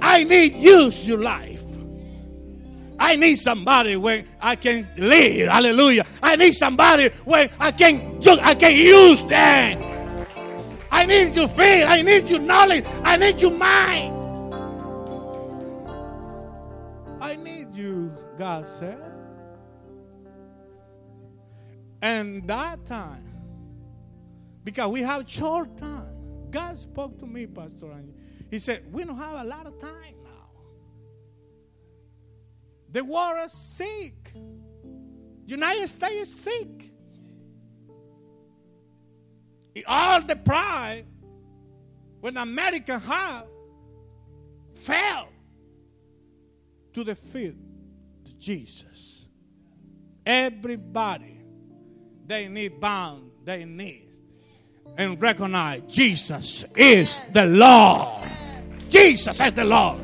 [0.00, 1.62] I need use your life.
[2.98, 5.48] I need somebody when I can live.
[5.50, 6.06] Hallelujah.
[6.22, 10.26] I need somebody when I can I can use them.
[10.90, 11.84] I need your faith.
[11.86, 12.84] I need your knowledge.
[13.04, 14.14] I need your mind.
[17.20, 19.02] I need you, God said.
[22.00, 23.24] And that time,
[24.64, 25.95] because we have short time,
[26.50, 28.14] God spoke to me, Pastor Angie.
[28.50, 30.30] He said, We don't have a lot of time now.
[32.92, 34.32] The world is sick.
[35.46, 36.92] United States is sick.
[39.86, 41.04] All the pride
[42.20, 43.46] when America have
[44.74, 45.28] fell
[46.94, 47.54] to the feet
[48.24, 49.26] of Jesus.
[50.24, 51.40] Everybody
[52.26, 54.05] they need bound, they need
[54.96, 58.28] and recognize Jesus is the Lord.
[58.88, 60.00] Jesus is the Lord.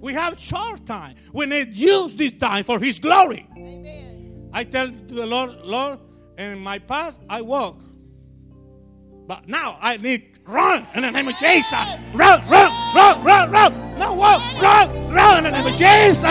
[0.00, 1.16] We have short time.
[1.32, 3.46] We need use this time for His glory.
[3.56, 4.50] Amen.
[4.52, 5.98] I tell the Lord, Lord,
[6.38, 7.80] in my past I walk,
[9.26, 11.72] but now I need run in the name of Jesus.
[12.14, 13.98] Run, run, run, run, run.
[13.98, 16.24] No walk, run, run in the name of Jesus.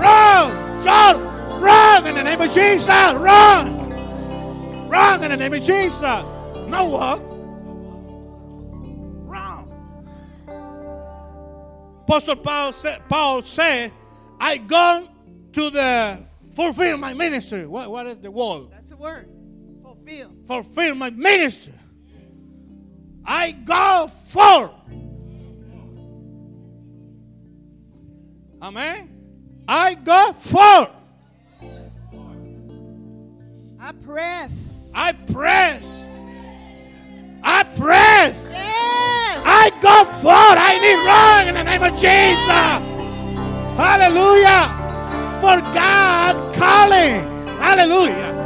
[0.00, 2.88] Run, jump, Run in the name of Jesus.
[2.88, 3.77] Run.
[4.88, 6.02] Run in the name of Jesus.
[6.02, 7.20] No what?
[9.28, 9.70] Run.
[12.04, 13.92] Apostle Paul said, Paul said,
[14.40, 15.08] I gone
[15.52, 16.18] to the
[16.54, 17.66] fulfill my ministry.
[17.66, 18.68] What, what is the word?
[18.70, 19.28] That's the word.
[19.82, 20.32] Fulfill.
[20.46, 21.74] Fulfill my ministry.
[23.24, 24.74] I go for.
[28.62, 29.10] Amen.
[29.68, 30.90] I go for.
[33.80, 34.77] I press.
[34.94, 36.06] I press.
[37.42, 38.44] I press.
[38.50, 39.42] Yes.
[39.44, 40.58] I go forward.
[40.58, 42.48] I need run in the name of Jesus.
[43.78, 44.68] Hallelujah.
[45.40, 47.22] For God calling.
[47.58, 48.36] Hallelujah.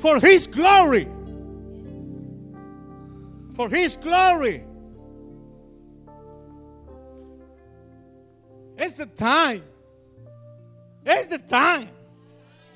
[0.00, 1.08] For His glory.
[3.54, 4.64] For His glory.
[8.78, 9.62] It's the time.
[11.04, 11.88] It's the time.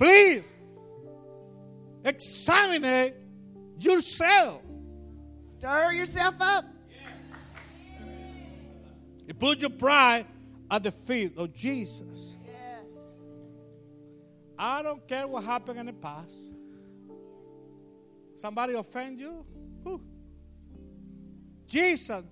[0.01, 0.51] Please
[2.03, 3.13] examine
[3.79, 4.63] yourself.
[5.43, 6.65] Stir yourself up.
[9.27, 10.25] You put your pride
[10.71, 12.39] at the feet of Jesus.
[12.47, 12.85] Yes.
[14.59, 16.51] I don't care what happened in the past.
[18.37, 19.45] Somebody offend you?
[19.85, 20.01] Who?
[21.67, 22.25] Jesus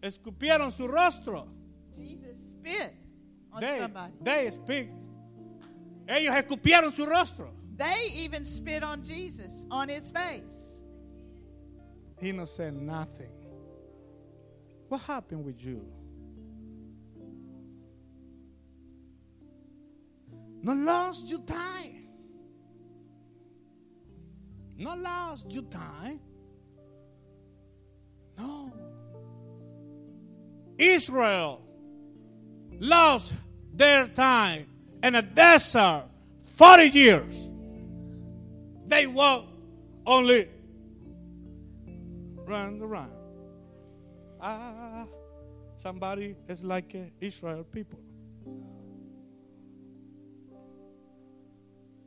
[0.00, 1.48] escupieron su rostro.
[1.92, 2.94] Jesus spit
[3.52, 4.12] on They, somebody.
[4.22, 4.88] they speak.
[6.08, 7.52] Ellos escupieron su rostro.
[7.76, 10.82] They even spit on Jesus, on his face.
[12.18, 13.30] He no said nothing.
[14.88, 15.84] What happened with you?
[20.62, 22.08] No lost your time.
[24.78, 26.20] No lost your time.
[28.38, 28.72] No.
[30.78, 31.60] Israel
[32.80, 33.34] lost
[33.74, 34.66] their time
[35.02, 36.04] in a desert
[36.56, 37.48] 40 years.
[38.86, 39.46] They walk
[40.06, 40.48] only
[42.46, 43.12] run around.
[44.40, 45.06] Ah,
[45.76, 47.98] somebody is like Israel people.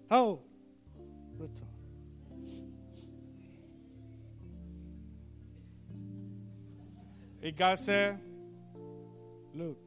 [0.10, 0.42] Oh,
[1.38, 1.68] return.
[7.44, 8.20] And God said,
[9.54, 9.78] Look,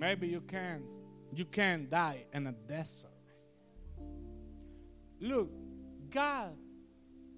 [0.00, 0.82] maybe you can
[1.34, 3.10] you can die in a desert.
[5.20, 5.50] Look,
[6.10, 6.56] God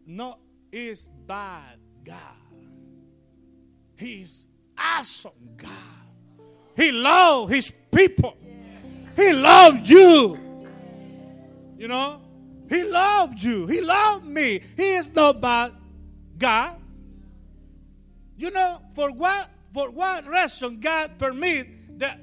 [0.07, 0.39] not
[0.71, 2.17] is bad God.
[3.97, 4.47] He's
[4.79, 5.71] awesome God.
[6.77, 8.37] He loves his people.
[9.17, 10.39] He loved you.
[11.77, 12.21] You know?
[12.69, 13.67] He loved you.
[13.67, 14.61] He loved me.
[14.77, 15.73] He is not bad
[16.39, 16.77] God.
[18.39, 22.19] You know, for what for what reason God permit that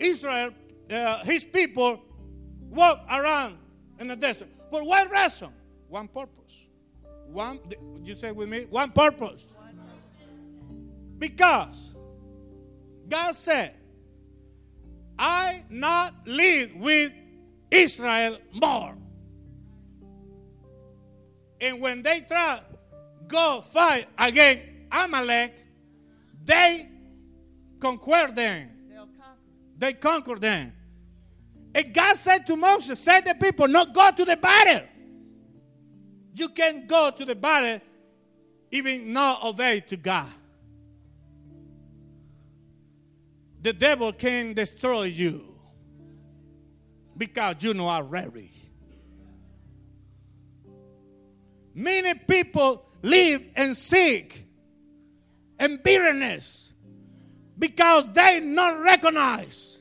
[0.00, 0.50] Israel,
[0.90, 2.02] uh, his people,
[2.68, 3.58] walk around
[3.98, 4.48] in the desert?
[4.70, 5.50] For what reason?
[5.88, 6.66] One purpose.
[7.26, 7.60] One,
[8.02, 9.54] you say with me, one purpose.
[11.18, 11.94] Because
[13.08, 13.74] God said,
[15.18, 17.12] I not live with
[17.70, 18.96] Israel more.
[21.60, 22.60] And when they try
[23.30, 25.54] go fight against Amalek,
[26.44, 26.88] they
[27.78, 28.70] conquer them.
[29.80, 30.36] They'll conquer.
[30.36, 30.72] Them.
[31.74, 34.86] And God said to Moses, say the people, not go to the battle.
[36.36, 37.80] You can't go to the battle,
[38.70, 40.28] even not obey to God.
[43.62, 45.54] The devil can destroy you
[47.16, 48.52] because you know are ready.
[51.74, 54.44] Many people live and sick
[55.58, 56.69] and bitterness
[57.60, 59.78] because they not recognize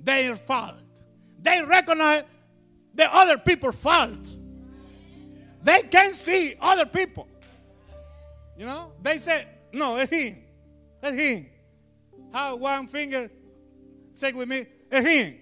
[0.00, 0.76] their fault.
[1.40, 2.24] They recognize
[2.94, 4.26] the other people's fault.
[5.62, 7.28] They can't see other people.
[8.56, 10.38] You know, they say, no, it's him.
[11.02, 11.46] It's him.
[12.32, 13.30] Have one finger,
[14.14, 15.36] say with me, it's him.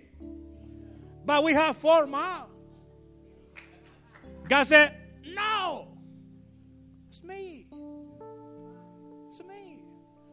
[1.24, 2.50] But we have four mouths.
[4.48, 5.88] God said, no,
[7.08, 7.66] it's me.
[9.28, 9.78] It's me.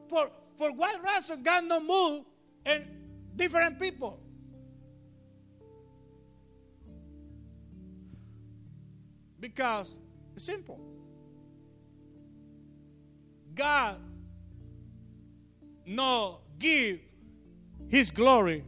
[0.10, 2.26] For, for what reason God no move
[2.66, 2.86] in
[3.36, 4.20] different people?
[9.40, 9.98] Because
[10.36, 10.80] it's simple.
[13.54, 13.98] God
[15.86, 17.00] no give
[17.88, 18.64] his glory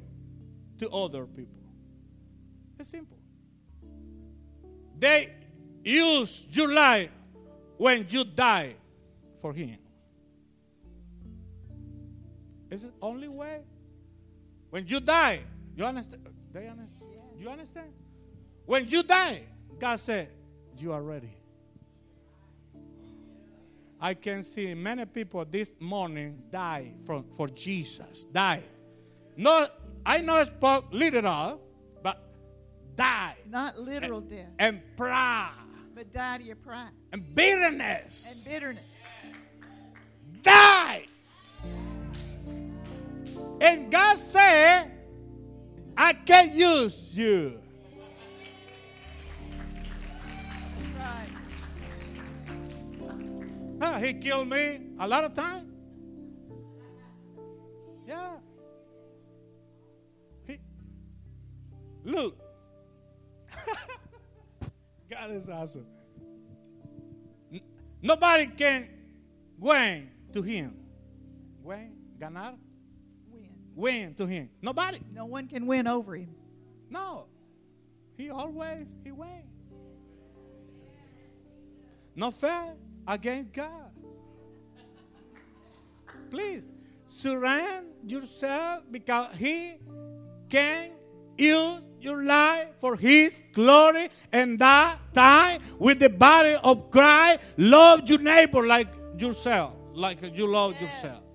[0.80, 1.64] to other people.
[2.80, 3.18] It's simple.
[5.00, 5.34] They
[5.84, 7.12] use your life
[7.78, 8.76] when you die
[9.42, 9.78] for him.
[12.70, 13.61] It's the only way.
[14.70, 15.41] When you die,
[15.76, 16.28] you understand?
[16.53, 17.11] They understand?
[17.39, 17.88] You understand?
[18.65, 19.43] When you die,
[19.80, 20.30] God said,
[20.78, 21.34] You are ready.
[23.99, 28.26] I can see many people this morning die from, for Jesus.
[28.26, 28.61] Die.
[29.38, 29.68] No,
[30.05, 31.59] I know it's spoke literal,
[32.03, 32.22] but
[32.95, 33.36] die.
[33.49, 35.51] Not literal death, And pride.
[35.95, 38.43] but die to your pride And bitterness.
[38.45, 38.84] and bitterness.
[40.43, 41.05] die.
[43.60, 44.91] And God said,
[45.97, 47.60] I can use you.
[50.97, 51.28] Right.
[53.82, 55.72] Huh, he killed me a lot of times.
[58.08, 58.38] Yeah.
[60.45, 60.60] He,
[62.03, 62.39] look.
[65.10, 65.88] God is awesome.
[68.01, 68.88] Nobody can
[69.58, 70.76] win to him.
[71.64, 72.53] Win, ganar,
[73.78, 74.16] Win.
[74.16, 74.50] to him.
[74.62, 75.00] Nobody.
[75.14, 76.36] No one can win over him.
[76.90, 77.28] No.
[78.18, 79.44] He always he win.
[82.16, 82.74] No fair
[83.08, 83.92] against God.
[86.32, 86.64] Please
[87.08, 89.76] surrender yourself because He
[90.50, 90.92] can
[91.38, 97.40] use your life for His glory and that time with the body of Christ.
[97.58, 101.27] Love your neighbor like yourself, like you love yourself.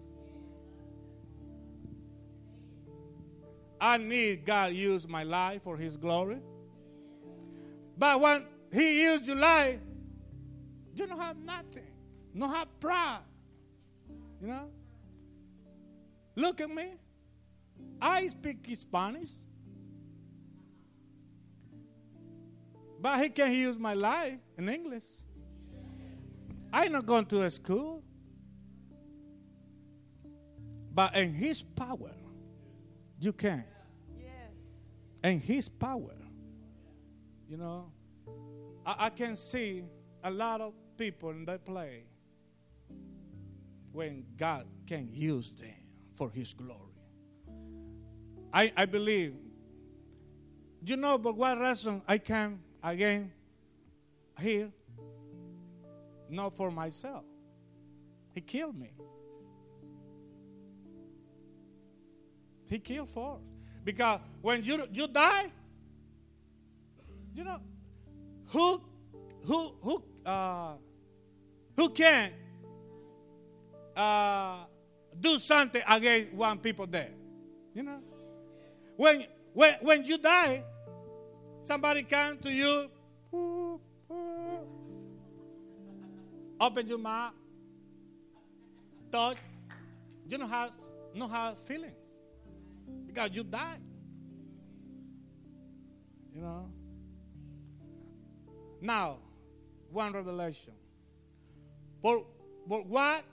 [3.82, 6.38] I need God use my life for His glory.
[7.98, 9.80] But when He used your life,
[10.94, 11.90] you don't have nothing.
[12.32, 13.22] No have pride.
[14.40, 14.68] You know?
[16.36, 16.92] Look at me.
[18.00, 19.30] I speak Spanish.
[23.00, 25.04] But he can use my life in English.
[26.72, 28.04] I'm not going to a school.
[30.94, 32.12] But in his power,
[33.18, 33.64] you can.
[35.22, 36.16] And his power.
[37.48, 37.92] You know,
[38.84, 39.84] I, I can see
[40.24, 42.04] a lot of people in that play
[43.92, 45.74] when God can use them
[46.14, 46.78] for his glory.
[48.52, 49.34] I, I believe.
[50.84, 53.30] You know, but what reason I came again
[54.40, 54.70] here?
[56.28, 57.24] Not for myself.
[58.34, 58.90] He killed me.
[62.66, 63.51] He killed for us.
[63.84, 65.50] Because when you you die,
[67.34, 67.58] you know,
[68.46, 68.80] who
[69.44, 70.74] who who uh,
[71.76, 72.30] who can
[73.96, 74.64] uh,
[75.20, 77.10] do something against one people there?
[77.74, 77.98] You know,
[78.96, 80.62] when when when you die,
[81.62, 82.88] somebody come to you,
[86.60, 87.32] open your mouth,
[89.10, 89.38] touch.
[90.28, 90.70] You don't have
[91.14, 92.01] no have feelings
[93.12, 93.80] because you died.
[96.34, 96.70] You know.
[98.80, 99.18] Now,
[99.90, 100.72] one revelation.
[102.00, 102.24] For,
[102.66, 103.24] for what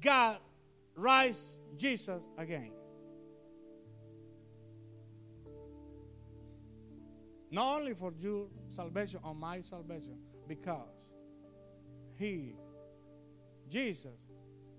[0.00, 0.38] God
[0.94, 2.72] rise Jesus again?
[7.50, 10.16] Not only for your salvation or my salvation,
[10.48, 10.88] because
[12.14, 12.56] He,
[13.68, 14.18] Jesus,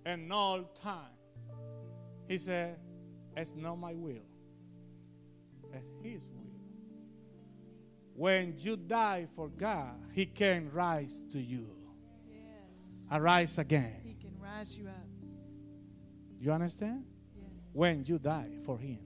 [0.05, 1.15] in all time,
[2.28, 2.78] He said,
[3.39, 4.25] It's not my will,
[5.71, 6.41] it's His will.
[8.15, 11.67] When you die for God, He can rise to you.
[12.27, 12.41] Yes.
[13.11, 14.01] Arise again.
[14.03, 15.05] He can rise you up.
[16.39, 17.03] You understand?
[17.35, 17.45] Yes.
[17.73, 18.97] When you die for Him.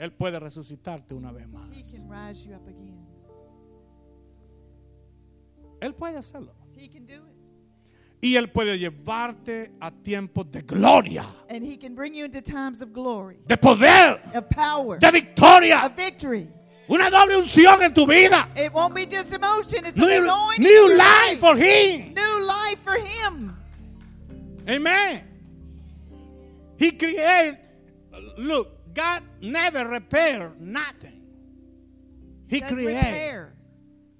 [0.00, 1.72] Él puede resucitarte una vez más.
[1.72, 3.06] He can rise you up again.
[5.80, 6.54] Él puede hacerlo.
[6.72, 7.37] He can do it.
[8.20, 12.82] Y Él puede llevarte a tiempos de gloria, And he can bring you into times
[12.82, 15.82] of glory, de poder, of power, de victoria.
[15.84, 16.48] of victory.
[16.90, 18.48] Una doble unción en tu vida.
[18.56, 20.62] It won't be just emotion, it's New, anointing.
[20.64, 22.14] new life for Him.
[22.14, 23.54] New life for him.
[24.68, 25.22] Amen.
[26.78, 27.58] He created,
[28.38, 31.22] look, God never repair nothing.
[32.48, 33.48] He created.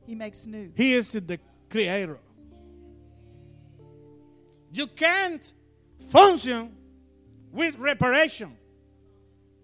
[0.07, 0.71] He makes new.
[0.77, 1.39] He is the
[1.71, 2.19] creator.
[4.79, 5.53] You can't
[6.09, 6.73] function
[7.51, 8.57] with reparation.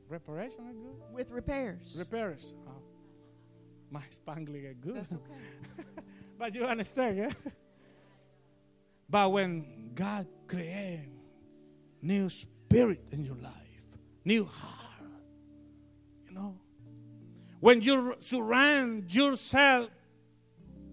[0.08, 1.14] Reparation is good?
[1.14, 1.94] With repairs.
[1.96, 2.52] Repairs.
[2.66, 2.72] Oh.
[3.92, 4.96] My Spanglish is good.
[4.96, 5.84] That's okay.
[6.38, 7.30] but you understand, yeah?
[9.08, 11.08] But when God created
[12.02, 13.52] new spirit in your life,
[14.24, 15.12] new heart,
[16.26, 16.58] you know,
[17.60, 19.90] when you surround yourself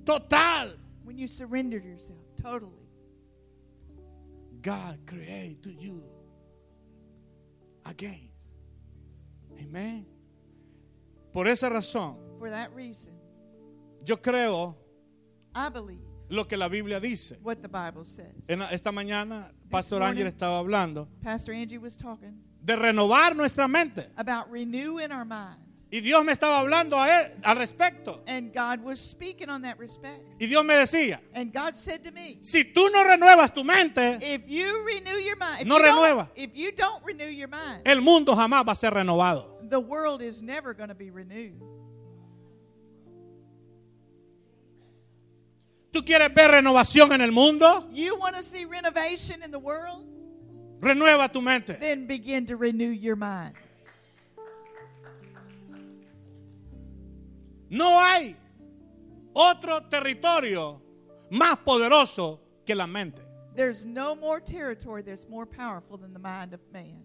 [0.06, 0.74] total,
[1.06, 2.82] When you surrendered yourself totally.
[4.62, 6.04] God created to you
[7.86, 8.28] against.
[9.60, 10.06] Amen.
[11.32, 13.14] Por esa razón, For that reason,
[14.06, 14.76] yo creo
[15.56, 17.38] I believe lo que la Biblia dice.
[17.42, 18.34] what the Bible says.
[18.48, 24.08] En- esta mañana, Pastor Ángel estaba hablando Pastor Angie was talking de renovar nuestra mente.
[24.18, 25.58] about renewing our mind.
[25.94, 28.22] Y Dios me estaba hablando a él, al respecto.
[28.26, 30.22] And God was speaking on that respect.
[30.40, 34.18] Y Dios me decía, And God said to me, si tú no renuevas tu mente,
[34.22, 36.30] if you renew your mind, if, No you, don't, renueva.
[36.36, 39.60] if you don't renew your mind, el mundo jamás va a ser renovado.
[39.70, 41.60] the world is never going to be renewed.
[45.92, 47.90] ¿Tú quieres ver renovación en el mundo?
[47.92, 50.06] You want to see renovation in the world?
[50.80, 51.74] Renueva tu mente.
[51.80, 53.56] Then begin to renew your mind.
[57.72, 58.36] No hay
[59.34, 60.82] otro territorio
[61.30, 63.22] más poderoso que la mente.
[63.56, 67.02] There's no more territory that's more powerful than the mind of man.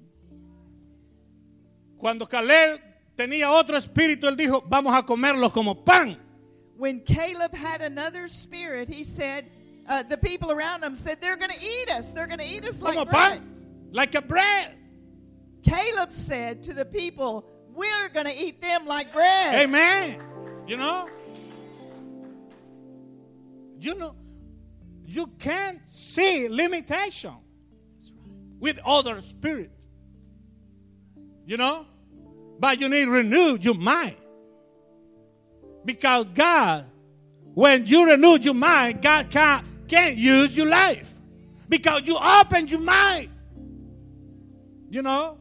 [1.99, 2.81] Cuando Caleb
[3.17, 6.19] tenía otro espíritu, él dijo, vamos a comerlos como pan.
[6.77, 9.47] When Caleb had another spirit, he said,
[9.89, 12.11] uh, the people around him said, they're going to eat us.
[12.11, 13.39] They're going to eat us Como like bread.
[13.39, 13.53] pan.
[13.93, 14.75] Like a bread.
[15.63, 19.55] Caleb said to the people, we're going to eat them like bread.
[19.55, 20.21] Amen.
[20.67, 21.09] You know?
[23.79, 24.17] You know,
[25.05, 27.35] you can't see limitation
[28.59, 29.71] with other spirit.
[31.47, 31.87] You know?
[32.59, 34.17] But you need renew your mind.
[35.85, 36.87] Because God,
[37.55, 41.13] when you renew your mind, God can't, can't use your life.
[41.69, 43.29] Because you open your mind.
[44.91, 45.39] You know?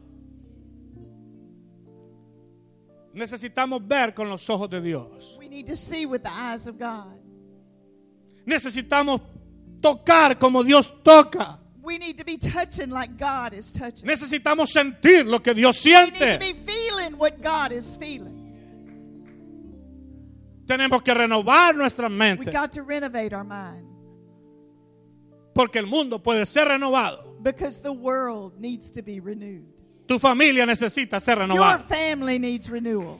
[3.15, 5.37] Necesitamos ver con los ojos de Dios.
[5.39, 7.17] We need to see with the eyes of God.
[8.45, 9.21] Necesitamos
[9.81, 11.59] tocar como Dios toca.
[11.81, 14.05] We need to be touching like God is touching.
[14.07, 16.39] Necesitamos sentir lo que Dios We need to siente.
[16.39, 18.33] be feeling what God is feeling.
[20.67, 22.51] Tenemos que renovar nuestra We mente.
[22.51, 23.85] got to renovate our mind
[25.53, 27.37] Porque el mundo puede ser renovado.
[27.43, 29.71] because the world needs to be renewed.
[30.07, 31.79] Tu familia necesita ser Your renovada.
[31.87, 33.19] family needs renewal.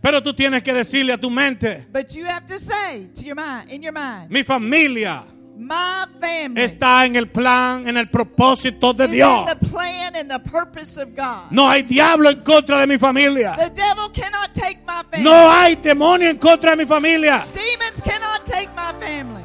[0.00, 3.34] Pero tú tienes que decirle a tu mente, But you have to say to your
[3.36, 5.24] mind, in your mind, mi familia
[5.56, 9.40] my family está en el plan, en el propósito de Dios.
[9.50, 11.50] in the plan and the purpose of God.
[11.50, 13.54] No hay diablo en contra de mi familia.
[13.56, 15.22] The devil cannot take my family.
[15.24, 17.46] No hay demonio en contra de mi familia.
[17.52, 19.44] Demons cannot take my family.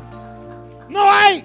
[0.89, 1.43] No hay.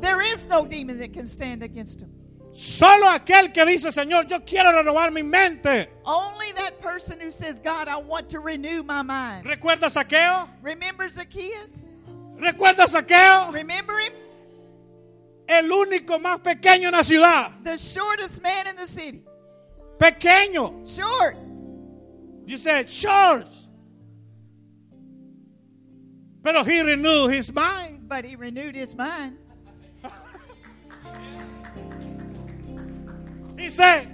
[0.00, 2.10] There is no demon that can stand against him.
[2.52, 5.88] Solo aquel que dice, Señor, yo quiero renovar mi mente.
[6.04, 9.44] Only that person who says, God, I want to renew my mind.
[9.44, 10.48] ¿Recuerda Zaqueo?
[10.62, 11.88] Remember Zacchaeus?
[12.38, 13.52] ¿Recuerda Zaqueo?
[13.52, 14.12] Remember him?
[15.46, 17.52] El único más pequeño en la ciudad.
[17.64, 19.22] The shortest man in the city.
[19.98, 20.86] Pequeño.
[20.86, 21.36] Short.
[22.46, 23.46] You said, short.
[26.42, 28.08] Pero he renewed his mind.
[28.08, 29.36] But he renewed his mind.
[33.58, 34.06] He said,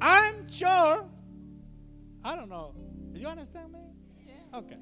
[0.00, 1.04] I'm sure.
[2.24, 2.74] I don't know.
[3.12, 3.78] Do you understand me?
[4.26, 4.58] Yeah.
[4.58, 4.78] Okay.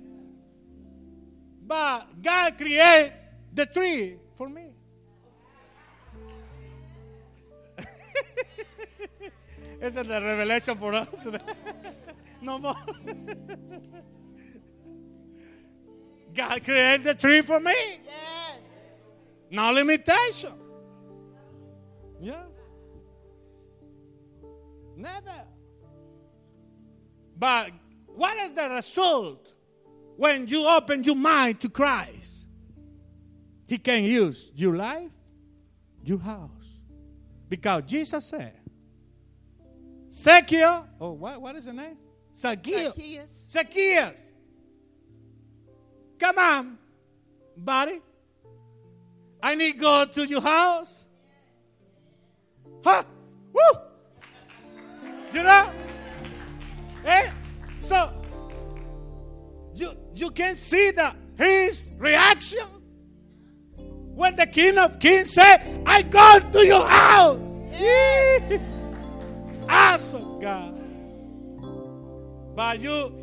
[1.66, 3.12] But God created
[3.52, 4.72] the tree for me.
[9.80, 11.38] Esa es la revelation for us today.
[12.40, 12.74] no more.
[16.34, 17.74] God created the tree for me.
[18.04, 18.58] Yes.
[19.50, 20.52] No limitation.
[22.20, 22.44] Yeah.
[25.00, 25.44] Never.
[27.38, 27.70] But
[28.06, 29.50] what is the result
[30.16, 32.44] when you open your mind to Christ?
[33.66, 35.10] He can use your life,
[36.04, 36.50] your house.
[37.48, 38.52] Because Jesus said,
[40.12, 41.96] Zacchaeus, oh, what, what is the name?
[42.36, 42.94] Zacchaeus.
[42.94, 43.48] Zacchaeus.
[43.50, 44.22] Zacchaeus.
[46.18, 46.78] Come on,
[47.56, 48.00] buddy.
[49.42, 51.04] I need to go to your house.
[52.84, 53.04] Huh?
[53.52, 53.89] Woo!
[55.32, 55.70] You know?
[57.04, 57.30] Eh?
[57.78, 58.12] So
[59.74, 62.66] you you can see the his reaction
[64.14, 67.38] when the King of Kings said, I go to your house.
[69.68, 70.74] awesome God.
[72.54, 73.16] But you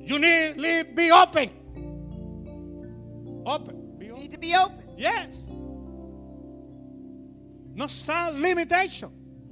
[0.00, 1.50] you need to be open.
[3.46, 3.96] Open.
[3.98, 4.22] Be You open.
[4.22, 4.82] need to be open.
[4.98, 5.46] Yes.
[7.74, 9.10] No some limitation.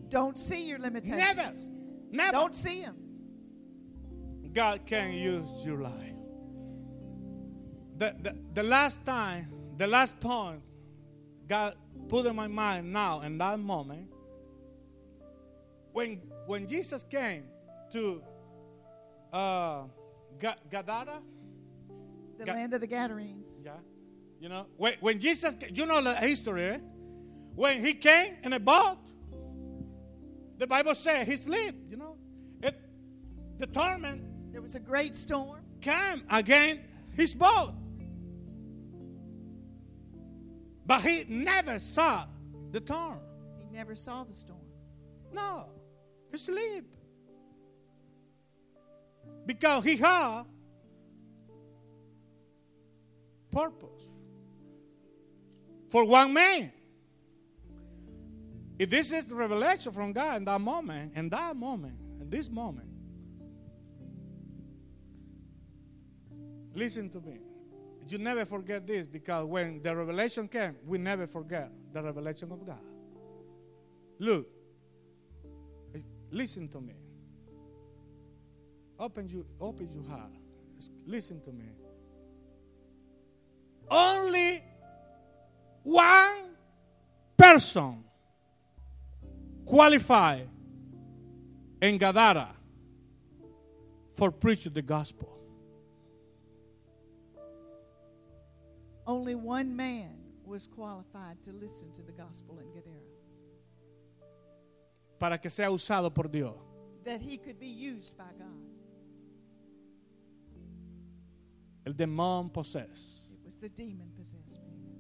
[0.09, 1.19] Don't see your limitations.
[1.19, 1.53] Never.
[2.15, 2.33] Never.
[2.33, 2.97] Don't see him.
[4.53, 6.15] God can use your life.
[7.97, 10.61] The, the, the last time, the last point
[11.49, 11.75] God
[12.09, 14.09] put in my mind now in that moment,
[15.93, 17.45] when when Jesus came
[17.93, 18.23] to
[19.33, 19.83] uh,
[20.39, 21.19] Ga- Gadara,
[22.39, 23.49] The land of the Gadarenes.
[23.65, 23.73] yeah,
[24.41, 26.79] you know, when, when Jesus, you know the history, eh?
[27.55, 28.99] when he came in a boat,
[30.59, 32.04] the Bible said he slept, you know.
[33.59, 35.61] The torment There was a great storm.
[35.81, 37.75] came against his boat.
[40.87, 42.27] But he never saw
[42.71, 43.21] the storm.
[43.59, 44.61] He never saw the storm.
[45.33, 45.67] No,
[46.31, 46.85] he sleep.
[49.47, 50.45] Because he had
[53.51, 54.03] purpose
[55.91, 56.73] for one man.
[58.79, 62.51] If this is the revelation from God in that moment, in that moment, in this
[62.51, 62.89] moment,
[66.75, 67.39] listen to me.
[68.09, 72.67] You never forget this because when the revelation came, we never forget the revelation of
[72.67, 72.81] God.
[74.19, 74.47] Look,
[76.31, 76.95] listen to me.
[78.99, 80.33] Open you, open your heart.
[81.07, 81.65] Listen to me.
[83.91, 84.63] Only
[85.83, 86.57] one
[87.37, 88.05] person
[89.65, 90.49] qualified
[91.81, 92.49] in Gadara
[94.17, 95.34] for preaching the gospel.
[99.07, 103.01] Only one man was qualified to listen to the gospel in Gadara,
[105.19, 106.57] para que sea usado por Dios.
[107.05, 108.49] that he could be used by God.
[111.87, 113.29] El demon possessed.
[113.31, 114.95] It was the demon possessed man.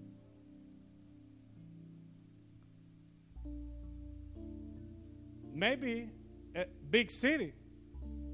[5.55, 6.11] Maybe
[6.55, 7.55] a big city,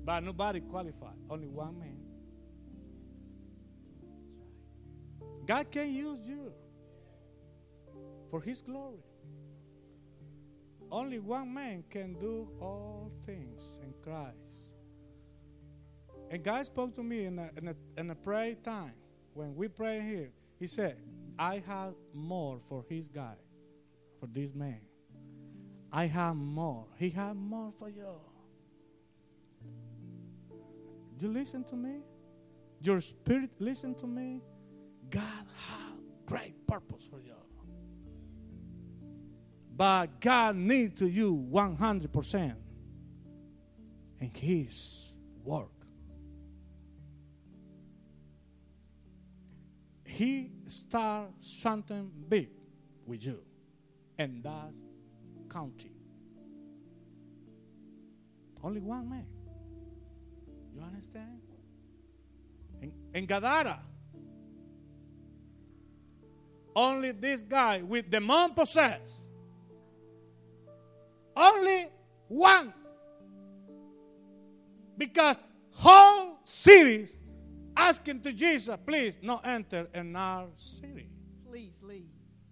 [0.04, 1.14] but nobody qualified.
[1.28, 1.99] Only one man.
[5.46, 6.52] God can use you
[8.30, 9.02] for His glory.
[10.90, 14.36] Only one man can do all things in Christ.
[16.30, 18.92] And God spoke to me in a, in a, in a prayer time.
[19.34, 20.96] When we pray here, He said,
[21.38, 23.34] I have more for His guy,
[24.18, 24.80] for this man.
[25.92, 26.86] I have more.
[26.96, 28.14] He have more for you.
[31.18, 32.00] You listen to me?
[32.80, 34.40] Your spirit listen to me?
[35.10, 37.34] God has great purpose for you.
[39.76, 42.54] But God needs to you 100%
[44.20, 45.70] in His work.
[50.04, 52.50] He starts something big
[53.06, 53.40] with you,
[54.18, 54.78] and that's
[55.50, 55.92] county.
[58.62, 59.26] Only one man.
[60.74, 61.40] You understand?
[62.82, 63.80] In, in Gadara,
[66.80, 69.22] only this guy with demon possessed.
[71.36, 71.88] Only
[72.28, 72.72] one.
[74.96, 77.14] Because whole cities
[77.76, 81.08] asking to Jesus, please, no enter in our city.
[81.48, 82.08] Please leave.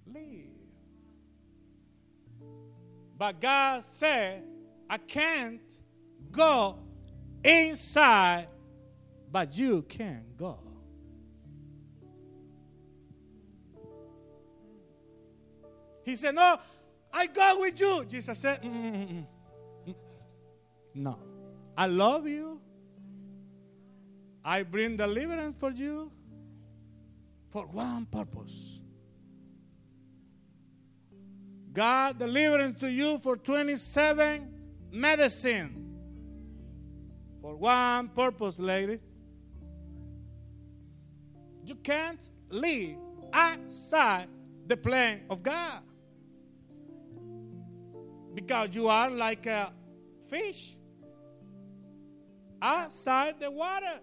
[0.06, 0.46] Leave.
[3.16, 4.44] But God said,
[4.88, 5.60] I can't
[6.30, 6.78] go
[7.42, 8.48] inside,
[9.30, 10.67] but you can go.
[16.08, 16.58] He said, No,
[17.12, 18.02] I go with you.
[18.06, 19.26] Jesus said, "Mm, mm, mm,
[19.88, 19.94] mm.
[20.94, 21.18] No,
[21.76, 22.62] I love you.
[24.42, 26.10] I bring deliverance for you
[27.50, 28.80] for one purpose.
[31.74, 34.48] God deliverance to you for 27
[34.90, 35.94] medicine.
[37.42, 38.98] For one purpose, lady.
[41.66, 42.96] You can't live
[43.30, 44.28] outside
[44.66, 45.82] the plan of God.
[48.34, 49.72] Because you are like a
[50.28, 50.76] fish
[52.60, 54.00] outside the water.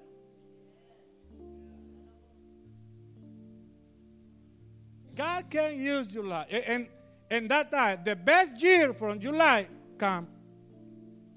[5.15, 6.43] God can use July.
[6.67, 6.87] And
[7.29, 9.67] and that time, the best year from July
[9.97, 10.27] come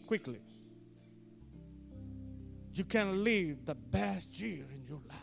[0.06, 0.40] quickly.
[2.74, 5.18] You can live the best year in your life.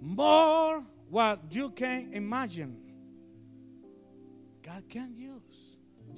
[0.00, 2.76] More what you can imagine.
[4.62, 5.33] God can use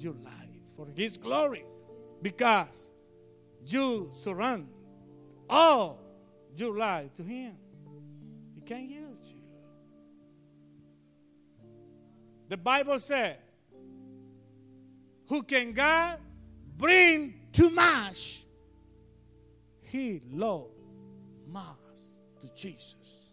[0.03, 0.33] your life
[0.75, 1.65] for His glory
[2.21, 2.87] because
[3.65, 4.71] you surrender
[5.49, 5.99] all
[6.55, 7.55] your life to Him.
[8.55, 9.41] He can use you.
[12.49, 13.37] The Bible said,
[15.27, 16.19] Who can God
[16.77, 18.45] bring too much?
[19.81, 20.71] He loved
[21.47, 21.65] much
[22.41, 23.31] to Jesus.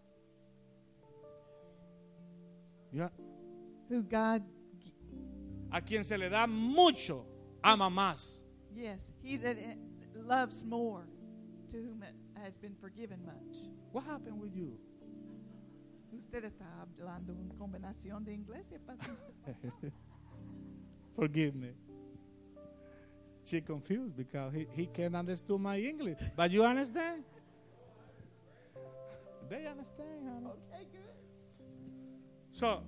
[2.93, 3.09] Yeah.
[3.89, 4.43] Who God
[5.75, 7.27] A quien se le da mucho
[7.61, 8.41] ama más.
[8.77, 9.57] Yes, he that
[10.15, 11.05] loves more,
[11.69, 13.57] to whom it has been forgiven much.
[13.91, 14.79] What happened with you?
[16.17, 19.19] Usted está hablando una combinación de inglés y español.
[21.17, 21.75] Forgive me.
[23.43, 26.19] She confused because he, he can't understand my English.
[26.37, 27.25] But you understand?
[29.51, 30.47] They understand, honey.
[30.47, 31.01] Okay, good.
[32.53, 32.85] So,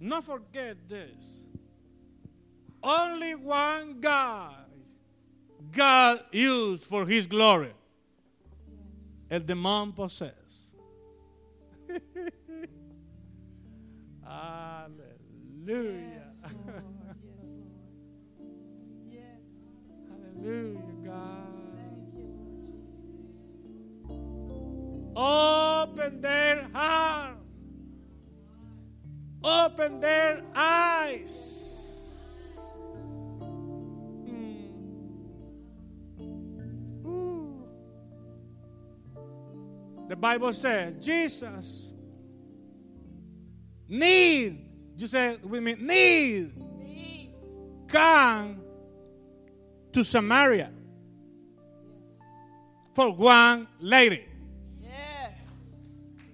[0.00, 1.42] not forget this.
[2.88, 4.54] Only one God
[5.72, 7.72] God used for his glory.
[9.30, 10.32] El demon possess.
[14.24, 15.04] Hallelujah.
[15.66, 16.82] Yes, Lord.
[17.20, 18.62] Yes, Lord.
[19.10, 19.44] Yes.
[20.08, 20.32] Lord.
[20.34, 21.76] Hallelujah, God.
[21.76, 22.26] Thank you,
[22.64, 23.44] Lord Jesus.
[25.14, 27.36] Open their heart.
[29.44, 31.67] Open their eyes.
[40.20, 41.90] Bible said Jesus
[43.88, 44.64] need.
[44.96, 47.34] You say with me need Needs.
[47.86, 48.60] come
[49.92, 50.70] to Samaria
[52.94, 54.24] for one lady.
[54.82, 55.32] Yes.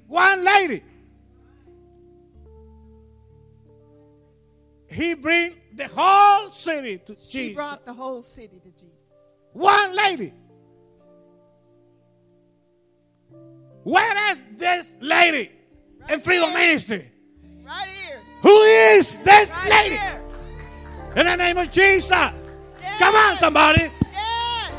[0.09, 0.83] One lady.
[4.89, 7.55] He bring the whole city to She Jesus.
[7.55, 8.95] brought the whole city to Jesus.
[9.53, 10.33] One lady.
[13.85, 15.51] Where is this lady
[16.09, 16.59] in Freedom here.
[16.59, 17.11] Ministry?
[17.65, 18.21] Right here.
[18.43, 19.97] Who is this Right lady?
[19.97, 20.21] here.
[21.17, 22.11] In the name of Jesus.
[22.11, 22.33] Yes.
[22.99, 23.83] Come on, somebody.
[24.13, 24.73] Yes.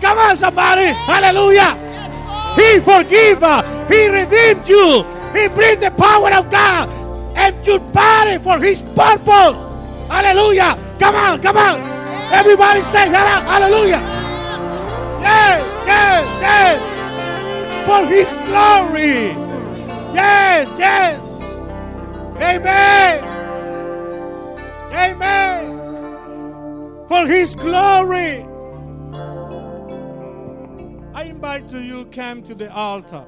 [0.00, 0.86] Come on, somebody.
[0.86, 1.78] Hallelujah.
[1.78, 2.58] Yes, Lord.
[2.60, 3.42] He forgive.
[3.42, 5.04] uh, He redeemed you.
[5.32, 6.88] He bring the power of God
[7.36, 9.56] and your body for His purpose.
[10.10, 10.76] Hallelujah.
[10.98, 11.80] Come on, come on.
[12.32, 14.00] Everybody say "Halla- hallelujah.
[15.22, 16.97] Yes, yes, yes.
[17.88, 19.32] For His glory.
[20.12, 21.42] Yes, yes.
[22.36, 23.24] Amen.
[24.92, 25.66] Amen.
[27.08, 28.46] For His glory.
[31.14, 33.24] I invite you, to come to the altar.